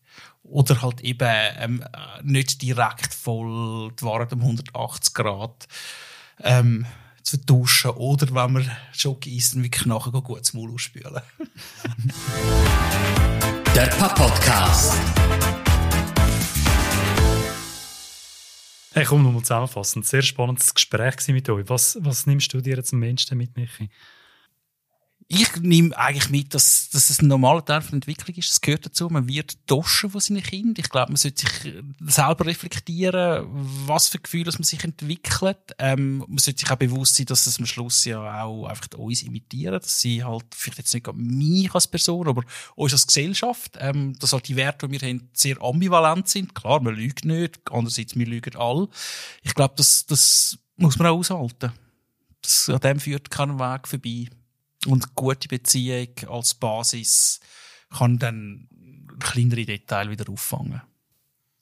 Oder 0.45 0.81
halt 0.81 1.01
eben 1.01 1.29
ähm, 1.59 1.83
äh, 1.83 2.23
nicht 2.23 2.63
direkt 2.63 3.13
voll 3.13 3.93
die 3.93 4.03
Wahrheit 4.05 4.33
um 4.33 4.41
180 4.41 5.13
Grad 5.13 5.67
ähm, 6.41 6.87
zu 7.29 7.37
vertuschen. 7.37 7.91
Oder 7.93 8.27
wenn 8.35 8.53
man 8.53 8.71
Schoki 8.93 9.37
isst, 9.37 9.55
dann 9.55 9.63
wirklich 9.63 9.87
nachher 9.87 10.11
gut 10.13 10.41
das 10.41 10.53
Maul 10.55 10.73
ausspülen. 10.73 11.15
Der 13.75 13.87
Papp-Podcast. 13.87 14.99
Hey, 18.93 19.05
komm, 19.05 19.23
nochmal 19.23 19.43
zusammenfassend. 19.43 20.07
Sehr 20.07 20.23
spannendes 20.23 20.73
Gespräch 20.75 21.29
mit 21.29 21.49
euch. 21.49 21.69
Was, 21.69 21.99
was 22.01 22.27
nimmst 22.27 22.53
du 22.53 22.61
dir 22.61 22.77
jetzt 22.77 22.93
am 22.93 22.99
Menschen 22.99 23.39
mit, 23.39 23.57
Michi? 23.57 23.91
Ich 25.31 25.57
nehme 25.57 25.95
eigentlich 25.95 26.31
mit, 26.31 26.55
dass, 26.55 26.89
dass 26.89 27.11
es 27.11 27.21
ein 27.21 27.29
normaler 27.29 27.63
Teil 27.63 27.83
der 27.83 27.93
Entwicklung 27.93 28.35
ist. 28.37 28.51
Es 28.51 28.63
gehört 28.63 28.87
dazu. 28.87 29.11
Man 29.11 29.29
wird 29.29 29.59
toschen 29.67 30.09
von 30.09 30.23
seinen 30.23 30.43
Kindern. 30.43 30.75
Ich 30.79 30.89
glaube, 30.89 31.13
man 31.13 31.17
sollte 31.17 31.47
sich 31.47 31.75
selber 32.01 32.47
reflektieren, 32.47 33.47
was 33.87 34.09
für 34.09 34.21
Gefühle 34.21 34.51
man 34.53 34.63
sich 34.63 34.83
entwickelt. 34.83 35.59
Ähm, 35.79 36.25
man 36.27 36.39
sollte 36.39 36.61
sich 36.61 36.71
auch 36.71 36.77
bewusst 36.77 37.17
sein, 37.17 37.27
dass 37.27 37.47
es 37.47 37.59
am 37.59 37.67
Schluss 37.67 38.07
ja 38.07 38.43
auch 38.43 38.69
einfach 38.69 38.89
uns 38.97 39.23
imitieren, 39.23 39.75
dass 39.75 40.01
sie 40.01 40.25
halt 40.25 40.47
vielleicht 40.55 40.79
jetzt 40.79 40.95
nicht 40.95 41.15
mich 41.15 41.75
als 41.75 41.89
Person, 41.89 42.27
aber 42.27 42.43
uns 42.75 42.95
als 42.95 43.07
Gesellschaft, 43.07 43.77
ähm, 43.81 44.19
dass 44.19 44.33
halt 44.33 44.49
die 44.49 44.57
Werte, 44.57 44.89
die 44.89 44.99
wir 44.99 45.07
haben, 45.07 45.29
sehr 45.35 45.61
ambivalent 45.61 46.27
sind. 46.27 46.55
Klar, 46.55 46.81
man 46.81 46.95
lügt 46.95 47.27
nicht. 47.27 47.61
Andererseits, 47.71 48.17
wir 48.17 48.27
lügen 48.27 48.57
alle. 48.57 48.89
Ich 49.43 49.53
glaube, 49.53 49.75
das, 49.77 50.07
das 50.07 50.59
muss 50.77 50.99
man 50.99 51.09
auch 51.09 51.19
aushalten. 51.19 51.73
Das, 52.41 52.71
an 52.71 52.81
dem 52.81 52.99
führt 52.99 53.31
kein 53.31 53.59
Weg 53.59 53.87
vorbei. 53.87 54.29
Und 54.87 55.15
gute 55.15 55.49
Beziehung 55.49 56.09
als 56.29 56.55
Basis 56.55 57.41
kann 57.91 58.19
dann 58.19 58.69
kleinere 59.19 59.65
Details 59.65 60.11
wieder 60.11 60.31
auffangen. 60.31 60.83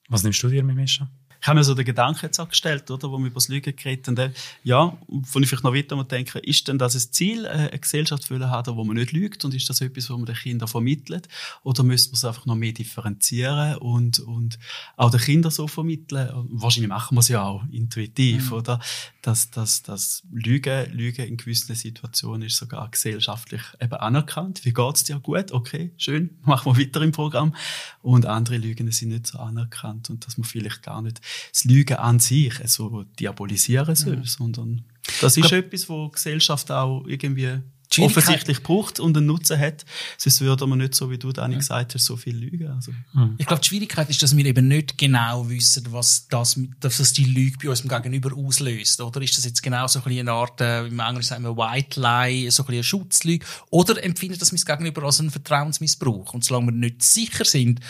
Was 0.09 0.23
nimmst 0.23 0.43
du 0.43 0.49
dir 0.49 0.63
mit, 0.63 0.77
Mischa? 0.77 1.11
Ich 1.47 1.49
habe 1.49 1.61
mir 1.61 1.65
so 1.65 1.75
den 1.75 1.85
Gedanken 1.85 2.27
jetzt 2.27 2.41
auch 2.41 2.49
gestellt, 2.49 2.91
oder, 2.91 3.09
wo 3.09 3.19
wir 3.19 3.27
über 3.27 3.35
das 3.35 3.47
Lügen 3.47 3.77
geredet 3.77 4.09
haben. 4.09 4.35
Ja, 4.65 4.99
wo 5.07 5.39
ich 5.39 5.49
vielleicht 5.49 5.63
noch 5.63 5.73
weiter 5.73 6.03
denke, 6.03 6.41
ist 6.41 6.67
denn 6.67 6.77
das 6.77 6.97
ein 6.97 7.13
Ziel, 7.13 7.45
äh, 7.45 7.51
eine 7.51 7.79
Gesellschaft 7.79 8.25
zu 8.25 8.37
haben, 8.41 8.77
wo 8.77 8.83
man 8.83 8.97
nicht 8.97 9.13
lügt? 9.13 9.45
Und 9.45 9.55
ist 9.55 9.71
das 9.71 9.81
etwas, 9.81 10.11
was 10.11 10.17
man 10.17 10.27
den 10.27 10.35
Kindern 10.35 10.67
vermittelt? 10.67 11.29
Oder 11.63 11.85
müssen 11.85 12.11
wir 12.11 12.15
es 12.15 12.25
einfach 12.25 12.47
noch 12.47 12.57
mehr 12.57 12.73
differenzieren 12.73 13.77
und, 13.77 14.19
und 14.19 14.59
auch 14.97 15.13
den 15.13 15.21
Kindern 15.21 15.53
so 15.53 15.69
vermitteln? 15.69 16.49
Wahrscheinlich 16.51 16.89
machen 16.89 17.15
wir 17.15 17.21
es 17.21 17.29
ja 17.29 17.45
auch 17.45 17.63
intuitiv, 17.71 18.51
oder? 18.51 18.81
Dass, 19.23 19.49
dass, 19.53 19.85
dass 19.85 20.25
Lügen, 20.33 20.93
Lügen 20.93 21.27
in 21.27 21.37
gewissen 21.37 21.77
Situationen 21.77 22.49
ist 22.49 22.57
sogar 22.57 22.91
gesellschaftlich 22.91 23.63
eben 23.81 23.95
anerkannt. 23.95 24.65
Wie 24.65 24.73
geht's 24.73 25.05
dir? 25.05 25.21
Gut, 25.21 25.53
okay, 25.53 25.93
schön, 25.97 26.39
machen 26.43 26.77
wir 26.77 26.85
weiter 26.85 27.03
im 27.03 27.13
Programm. 27.13 27.55
Und 28.03 28.27
andere 28.27 28.57
Lügen 28.57 28.91
sind 28.91 29.11
nicht 29.11 29.29
so 29.29 29.39
anerkannt 29.39 30.11
und 30.11 30.27
dass 30.27 30.39
man 30.39 30.45
vielleicht 30.45 30.83
gar 30.83 31.03
nicht 31.03 31.21
das 31.53 31.65
Lügen 31.65 31.97
an 31.97 32.19
sich 32.19 32.55
so 32.67 33.05
diabolisieren 33.19 33.97
soll, 33.97 34.25
sondern 34.25 34.85
das 35.21 35.37
ist 35.37 35.53
etwas, 35.53 35.89
wo 35.89 36.07
die 36.07 36.13
Gesellschaft 36.13 36.71
auch 36.71 37.05
irgendwie 37.07 37.61
offensichtlich 37.99 38.63
braucht 38.63 39.01
und 39.01 39.17
einen 39.17 39.27
Nutzen 39.27 39.59
hat. 39.59 39.85
Sonst 40.19 40.41
würde 40.41 40.67
man 40.67 40.79
nicht, 40.79 40.95
so 40.95 41.11
wie 41.11 41.19
du, 41.19 41.33
Dani, 41.33 41.57
gesagt 41.57 41.95
hast, 41.95 42.05
so 42.05 42.17
viel 42.17 42.37
lügen. 42.37 42.69
Also. 42.69 42.93
Ich 43.39 43.47
glaube, 43.47 43.63
die 43.63 43.69
Schwierigkeit 43.69 44.11
ist, 44.11 44.23
dass 44.23 44.37
wir 44.37 44.45
eben 44.45 44.69
nicht 44.69 44.99
genau 44.99 45.49
wissen, 45.49 45.87
was 45.91 46.29
das, 46.29 46.61
dass 46.81 46.99
das 46.99 47.13
die 47.13 47.25
Lüge 47.25 47.57
bei 47.63 47.71
unserem 47.71 47.89
Gegenüber 47.89 48.37
auslöst. 48.37 49.01
Oder 49.01 49.23
ist 49.23 49.37
das 49.37 49.45
jetzt 49.45 49.63
genau 49.63 49.87
so 49.87 50.01
ein 50.01 50.05
bisschen 50.05 50.29
eine 50.29 50.33
Art, 50.33 50.61
äh, 50.61 50.87
im 50.87 50.99
Englischen 50.99 51.29
sagen 51.29 51.45
wir 51.45 51.57
White 51.57 52.01
Lie, 52.01 52.51
so 52.51 52.63
ein 52.63 52.67
bisschen 52.67 52.75
eine 52.75 52.85
Schutzlüge? 52.85 53.47
Oder 53.71 54.03
empfindet 54.03 54.43
das 54.43 54.53
mein 54.53 54.61
Gegenüber 54.61 55.05
als 55.05 55.21
einen 55.21 55.31
Vertrauensmissbrauch? 55.31 56.35
Und 56.35 56.45
solange 56.45 56.67
wir 56.67 56.73
nicht 56.73 57.03
sicher 57.03 57.45
sind, 57.45 57.81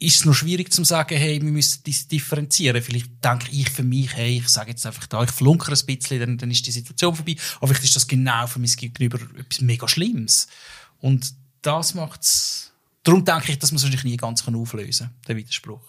ist 0.00 0.20
es 0.20 0.24
noch 0.24 0.34
schwierig 0.34 0.72
zu 0.72 0.84
sagen, 0.84 1.16
hey, 1.16 1.42
wir 1.42 1.50
müssen 1.50 1.82
das 1.84 2.06
differenzieren. 2.06 2.80
Vielleicht 2.82 3.24
denke 3.24 3.50
ich 3.50 3.68
für 3.68 3.82
mich, 3.82 4.14
hey, 4.14 4.38
ich 4.38 4.48
sage 4.48 4.70
jetzt 4.70 4.86
einfach 4.86 5.06
da, 5.06 5.24
ich 5.24 5.30
flunkere 5.30 5.74
ein 5.74 5.86
bisschen, 5.86 6.20
dann, 6.20 6.38
dann 6.38 6.50
ist 6.50 6.64
die 6.66 6.70
Situation 6.70 7.16
vorbei. 7.16 7.34
Aber 7.56 7.68
vielleicht 7.68 7.84
ist 7.84 7.96
das 7.96 8.06
genau 8.06 8.46
für 8.46 8.60
mein 8.60 8.70
Gegenüber 8.70 9.18
etwas 9.36 9.60
mega 9.60 9.88
Schlimmes. 9.88 10.46
Und 11.00 11.34
das 11.62 11.94
macht's, 11.94 12.72
darum 13.02 13.24
denke 13.24 13.52
ich, 13.52 13.58
dass 13.58 13.72
man 13.72 13.76
es 13.76 13.82
wahrscheinlich 13.82 14.04
nie 14.04 14.16
ganz 14.16 14.46
auflösen 14.46 15.08
kann, 15.08 15.16
den 15.26 15.36
Widerspruch. 15.38 15.82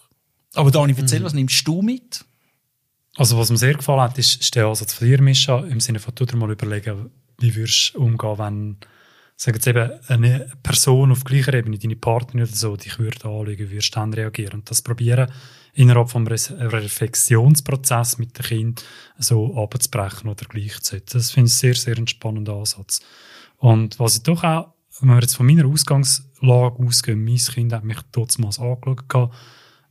Aber 0.54 0.72
Dani, 0.72 0.94
erzähl, 0.96 1.22
was 1.22 1.32
nimmst 1.32 1.66
du 1.66 1.80
mit? 1.80 2.24
Also, 3.16 3.38
was 3.38 3.50
mir 3.50 3.58
sehr 3.58 3.74
gefallen 3.74 4.00
hat, 4.00 4.18
ist, 4.18 4.40
ist 4.40 4.54
der 4.54 4.66
Ansatz 4.66 4.94
von 4.94 5.06
dir, 5.06 5.20
Mischa, 5.22 5.60
im 5.60 5.78
Sinne 5.78 6.00
von, 6.00 6.14
du 6.14 6.24
dir 6.24 6.36
mal 6.36 6.50
überlegen, 6.50 7.10
wie 7.38 7.54
würdest 7.54 7.94
du 7.94 8.00
umgehen, 8.00 8.38
wenn, 8.38 8.76
sagen 9.40 9.56
jetzt 9.56 9.66
eben, 9.66 9.90
eine 10.08 10.52
Person 10.62 11.12
auf 11.12 11.24
gleicher 11.24 11.54
Ebene, 11.54 11.78
deine 11.78 11.96
Partnerin 11.96 12.42
oder 12.42 12.54
so, 12.54 12.76
dich 12.76 12.98
würde 12.98 13.26
anlügen, 13.26 13.68
wie 13.68 13.72
würdest 13.72 13.96
dann 13.96 14.12
reagieren? 14.12 14.60
Und 14.60 14.70
das 14.70 14.82
probieren, 14.82 15.32
innerhalb 15.72 16.14
Res- 16.28 16.52
Reflexionsprozess 16.52 18.18
mit 18.18 18.36
dem 18.38 18.44
Kind 18.44 18.84
so 19.18 19.56
abzubrechen 19.56 20.28
oder 20.28 20.44
gleichzusetzen. 20.44 21.18
Das 21.20 21.30
finde 21.30 21.48
ich 21.48 21.54
sehr, 21.54 21.74
sehr 21.74 21.96
einen 21.96 22.06
spannenden 22.06 22.54
Ansatz. 22.54 23.00
Und 23.56 23.98
was 23.98 24.16
ich 24.16 24.22
doch 24.24 24.44
auch, 24.44 24.74
wenn 25.00 25.08
wir 25.08 25.20
jetzt 25.20 25.36
von 25.36 25.46
meiner 25.46 25.66
Ausgangslage 25.66 26.84
ausgehen, 26.84 27.24
mein 27.24 27.36
Kind 27.36 27.72
hat 27.72 27.84
mich 27.84 27.98
damals 28.12 28.58
angeschaut, 28.58 29.32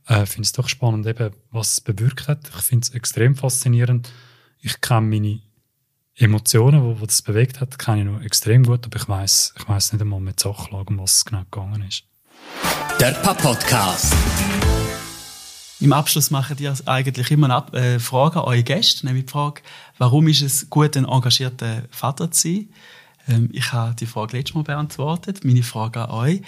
äh, 0.06 0.26
finde 0.26 0.46
es 0.46 0.52
doch 0.52 0.68
spannend, 0.68 1.06
eben, 1.06 1.34
was 1.50 1.72
es 1.72 1.80
bewirkt 1.80 2.28
hat. 2.28 2.48
Ich 2.56 2.62
finde 2.62 2.86
es 2.86 2.94
extrem 2.94 3.34
faszinierend. 3.34 4.12
Ich 4.60 4.80
kenne 4.80 5.08
meine 5.08 5.40
Emotionen, 6.22 6.82
wo, 6.82 7.00
wo 7.00 7.06
das 7.06 7.22
bewegt 7.22 7.62
hat, 7.62 7.78
kenne 7.78 8.00
ich 8.00 8.04
noch 8.06 8.20
extrem 8.20 8.64
gut, 8.64 8.84
aber 8.84 8.96
ich 8.96 9.08
weiß 9.08 9.54
ich 9.58 9.66
weiss 9.68 9.90
nicht 9.94 10.02
einmal 10.02 10.20
mit 10.20 10.38
Sachlage, 10.38 10.90
um 10.90 10.98
was 10.98 11.14
es 11.14 11.24
genau 11.24 11.44
gegangen 11.50 11.82
ist. 11.88 12.04
Der 13.00 13.12
Papp-Podcast. 13.12 14.14
Im 15.80 15.94
Abschluss 15.94 16.30
machen 16.30 16.58
die 16.58 16.70
eigentlich 16.84 17.30
immer 17.30 17.46
eine 17.46 17.54
Ab 17.54 17.74
äh, 17.74 17.98
Frage 17.98 18.36
an 18.40 18.44
eure 18.44 18.62
Gäste, 18.62 19.06
nämlich 19.06 19.24
die 19.24 19.30
Frage, 19.32 19.62
warum 19.96 20.28
ist 20.28 20.42
es 20.42 20.68
gut, 20.68 20.94
ein 20.94 21.06
engagierter 21.06 21.84
Vater 21.90 22.30
zu 22.30 22.48
sein? 22.48 22.68
Ähm, 23.26 23.48
ich 23.52 23.72
habe 23.72 23.94
die 23.94 24.04
Frage 24.04 24.36
letztes 24.36 24.54
Mal 24.54 24.64
beantwortet. 24.64 25.42
Meine 25.42 25.62
Frage 25.62 26.02
an 26.02 26.10
euch, 26.10 26.42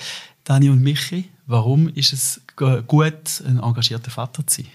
Dani 0.45 0.69
und 0.69 0.83
Michi, 0.83 1.31
warum 1.47 1.89
ist 1.89 2.13
es 2.13 2.43
gu- 2.57 2.83
gut, 2.83 3.43
ein 3.47 3.59
engagierter 3.59 4.11
Vater 4.11 4.47
zu 4.47 4.61
sein? 4.61 4.71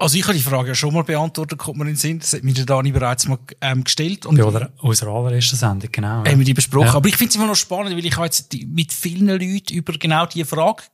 Also 0.00 0.16
ich 0.16 0.24
habe 0.24 0.32
die 0.32 0.42
Frage 0.42 0.68
ja 0.68 0.74
schon 0.74 0.94
mal 0.94 1.04
beantwortet, 1.04 1.58
kommt 1.58 1.76
mir 1.76 1.84
in 1.84 1.90
den 1.90 1.96
Sinn. 1.96 2.20
Das 2.20 2.32
hat 2.32 2.42
mir 2.42 2.54
der 2.54 2.64
Dani 2.64 2.90
bereits 2.90 3.28
mal 3.28 3.38
ähm, 3.60 3.84
gestellt. 3.84 4.24
Und 4.24 4.38
Bei 4.38 4.44
unserer, 4.44 4.70
unserer 4.80 5.10
allerersten 5.10 5.56
Sendung, 5.56 5.90
genau. 5.92 6.24
haben 6.24 6.38
wir 6.38 6.44
die 6.44 6.54
besprochen. 6.54 6.86
Ja. 6.86 6.94
Aber 6.94 7.06
ich 7.06 7.16
finde 7.16 7.28
es 7.30 7.36
immer 7.36 7.46
noch 7.46 7.54
spannend, 7.54 7.94
weil 7.94 8.06
ich 8.06 8.16
habe 8.16 8.24
jetzt 8.24 8.50
mit 8.66 8.94
vielen 8.94 9.26
Leuten 9.26 9.74
über 9.74 9.92
genau 9.92 10.24
diese 10.24 10.46
Frage 10.46 10.84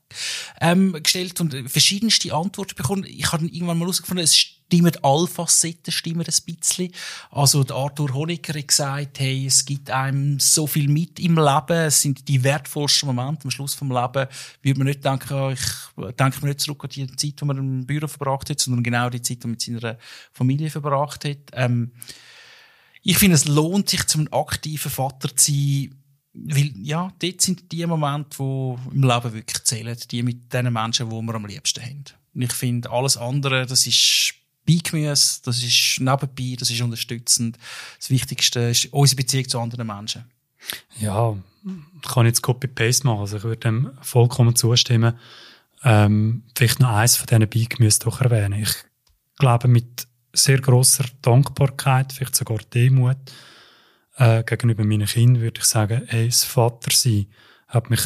ähm, 0.60 0.92
gestellt 1.00 1.40
und 1.40 1.54
verschiedenste 1.70 2.34
Antworten 2.34 2.74
bekommen. 2.74 3.04
Ich 3.06 3.30
habe 3.30 3.44
dann 3.44 3.54
irgendwann 3.54 3.78
mal 3.78 3.84
herausgefunden, 3.84 4.24
es 4.24 4.55
stimmen 4.66 4.92
alle 5.02 5.26
Facetten 5.26 5.92
stimmen 5.92 6.26
ein 6.26 6.54
bisschen. 6.56 6.92
Also 7.30 7.64
Arthur 7.68 8.12
Honecker 8.12 8.58
hat 8.58 8.68
gesagt, 8.68 9.20
hey, 9.20 9.46
es 9.46 9.64
gibt 9.64 9.90
einem 9.90 10.40
so 10.40 10.66
viel 10.66 10.88
mit 10.88 11.20
im 11.20 11.36
Leben, 11.36 11.86
es 11.86 12.02
sind 12.02 12.26
die 12.28 12.42
wertvollsten 12.42 13.06
Momente 13.06 13.44
am 13.44 13.50
Schluss 13.50 13.74
vom 13.74 13.90
Leben. 13.90 14.26
Würde 14.62 14.78
man 14.78 14.88
nicht 14.88 15.04
denken, 15.04 15.34
ah, 15.34 15.52
ich 15.52 16.14
denke 16.16 16.40
mir 16.40 16.48
nicht 16.48 16.60
zurück 16.60 16.84
an 16.84 16.90
die 16.90 17.06
Zeit, 17.16 17.40
die 17.40 17.44
man 17.44 17.58
im 17.58 17.86
Büro 17.86 18.08
verbracht 18.08 18.50
hat, 18.50 18.60
sondern 18.60 18.82
genau 18.82 19.08
die 19.08 19.22
Zeit, 19.22 19.42
die 19.42 19.46
man 19.46 19.52
mit 19.52 19.62
seiner 19.62 19.98
Familie 20.32 20.70
verbracht 20.70 21.24
hat. 21.24 21.38
Ähm, 21.52 21.92
ich 23.02 23.18
finde, 23.18 23.36
es 23.36 23.46
lohnt 23.46 23.88
sich, 23.88 24.04
zum 24.06 24.32
aktiven 24.32 24.90
Vater 24.90 25.34
zu 25.36 25.52
sein, 25.52 25.94
weil, 26.34 26.72
ja, 26.82 27.12
dort 27.20 27.40
sind 27.40 27.70
die 27.70 27.86
Momente, 27.86 28.36
die 28.38 28.94
im 28.94 29.02
Leben 29.02 29.32
wirklich 29.32 29.64
zählen, 29.64 29.96
die 30.10 30.22
mit 30.22 30.52
den 30.52 30.72
Menschen, 30.72 31.08
die 31.08 31.22
wir 31.22 31.34
am 31.34 31.46
liebsten 31.46 31.82
haben. 31.82 32.04
Und 32.34 32.42
ich 32.42 32.52
finde, 32.52 32.90
alles 32.90 33.16
andere, 33.16 33.64
das 33.64 33.86
ist 33.86 34.34
Beigemüse, 34.66 35.40
das 35.44 35.62
ist 35.62 36.00
nebenbei, 36.00 36.56
das 36.58 36.70
ist 36.70 36.80
unterstützend. 36.80 37.58
Das 37.98 38.10
Wichtigste 38.10 38.60
ist 38.60 38.92
unsere 38.92 39.16
Beziehung 39.16 39.48
zu 39.48 39.60
anderen 39.60 39.86
Menschen. 39.86 40.24
Ja, 40.98 41.36
ich 42.02 42.08
kann 42.08 42.26
jetzt 42.26 42.42
Copy-Paste 42.42 43.06
machen. 43.06 43.20
Also 43.20 43.36
ich 43.36 43.44
würde 43.44 43.60
dem 43.60 43.90
vollkommen 44.02 44.56
zustimmen. 44.56 45.18
Ähm, 45.84 46.42
vielleicht 46.56 46.80
noch 46.80 46.90
eins 46.90 47.16
von 47.16 47.26
diesen 47.26 47.48
Beigemüse 47.48 48.00
doch 48.00 48.20
erwähnen. 48.20 48.62
Ich 48.62 48.74
glaube, 49.38 49.68
mit 49.68 50.06
sehr 50.32 50.60
grosser 50.60 51.04
Dankbarkeit, 51.22 52.12
vielleicht 52.12 52.34
sogar 52.34 52.58
Demut, 52.74 53.16
äh, 54.16 54.42
gegenüber 54.44 54.84
meinen 54.84 55.06
Kindern 55.06 55.42
würde 55.42 55.60
ich 55.60 55.66
sagen, 55.66 56.02
hey, 56.06 56.26
das 56.26 56.44
Vatersein 56.44 57.26
hat 57.68 57.90
mich 57.90 58.00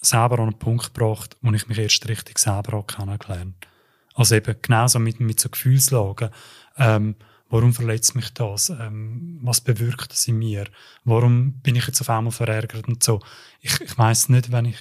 selber 0.00 0.38
an 0.38 0.48
einen 0.48 0.58
Punkt 0.58 0.94
gebracht, 0.94 1.36
wo 1.40 1.50
ich 1.52 1.66
mich 1.66 1.78
erst 1.78 2.08
richtig 2.08 2.38
selber 2.38 2.84
kennengelernt 2.86 3.66
Also 4.14 4.36
eben 4.36 4.54
genauso 4.62 4.98
mit, 4.98 5.20
mit 5.20 5.40
so 5.40 5.48
Gefühlslagen. 5.48 6.30
Ähm, 6.76 7.16
warum 7.50 7.74
verletzt 7.74 8.14
mich 8.14 8.32
das? 8.32 8.70
Ähm, 8.70 9.38
was 9.42 9.60
bewirkt 9.60 10.12
das 10.12 10.26
in 10.28 10.38
mir? 10.38 10.66
Warum 11.04 11.60
bin 11.60 11.76
ich 11.76 11.86
jetzt 11.86 12.00
auf 12.00 12.10
einmal 12.10 12.32
verärgert 12.32 12.86
und 12.88 13.02
so? 13.02 13.20
Ich, 13.60 13.80
ich 13.80 13.98
weiss 13.98 14.28
nicht, 14.28 14.52
wenn 14.52 14.66
ich, 14.66 14.78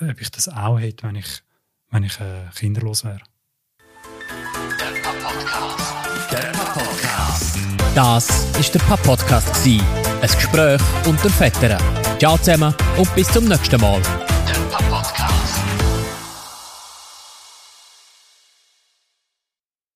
ob 0.00 0.20
ich 0.20 0.30
das 0.30 0.48
auch 0.48 0.78
hätte, 0.78 1.06
wenn 1.06 1.16
ich, 1.16 1.42
wenn 1.90 2.04
ich 2.04 2.18
äh, 2.20 2.48
kinderlos 2.54 3.04
wäre. 3.04 3.20
Der 4.78 5.00
Papa-Podcast. 5.02 6.32
Der 6.32 6.52
Podcast. 6.52 7.58
Das 7.94 8.58
ist 8.58 8.72
der 8.74 8.80
Pap-Podcast. 8.80 9.52
gsi. 9.54 9.80
Ein 10.20 10.28
Gespräch 10.28 10.80
unter 11.06 11.30
Vätern. 11.30 11.82
Ciao 12.18 12.38
zusammen 12.38 12.74
und 12.96 13.14
bis 13.14 13.28
zum 13.28 13.46
nächsten 13.46 13.80
Mal. 13.80 14.25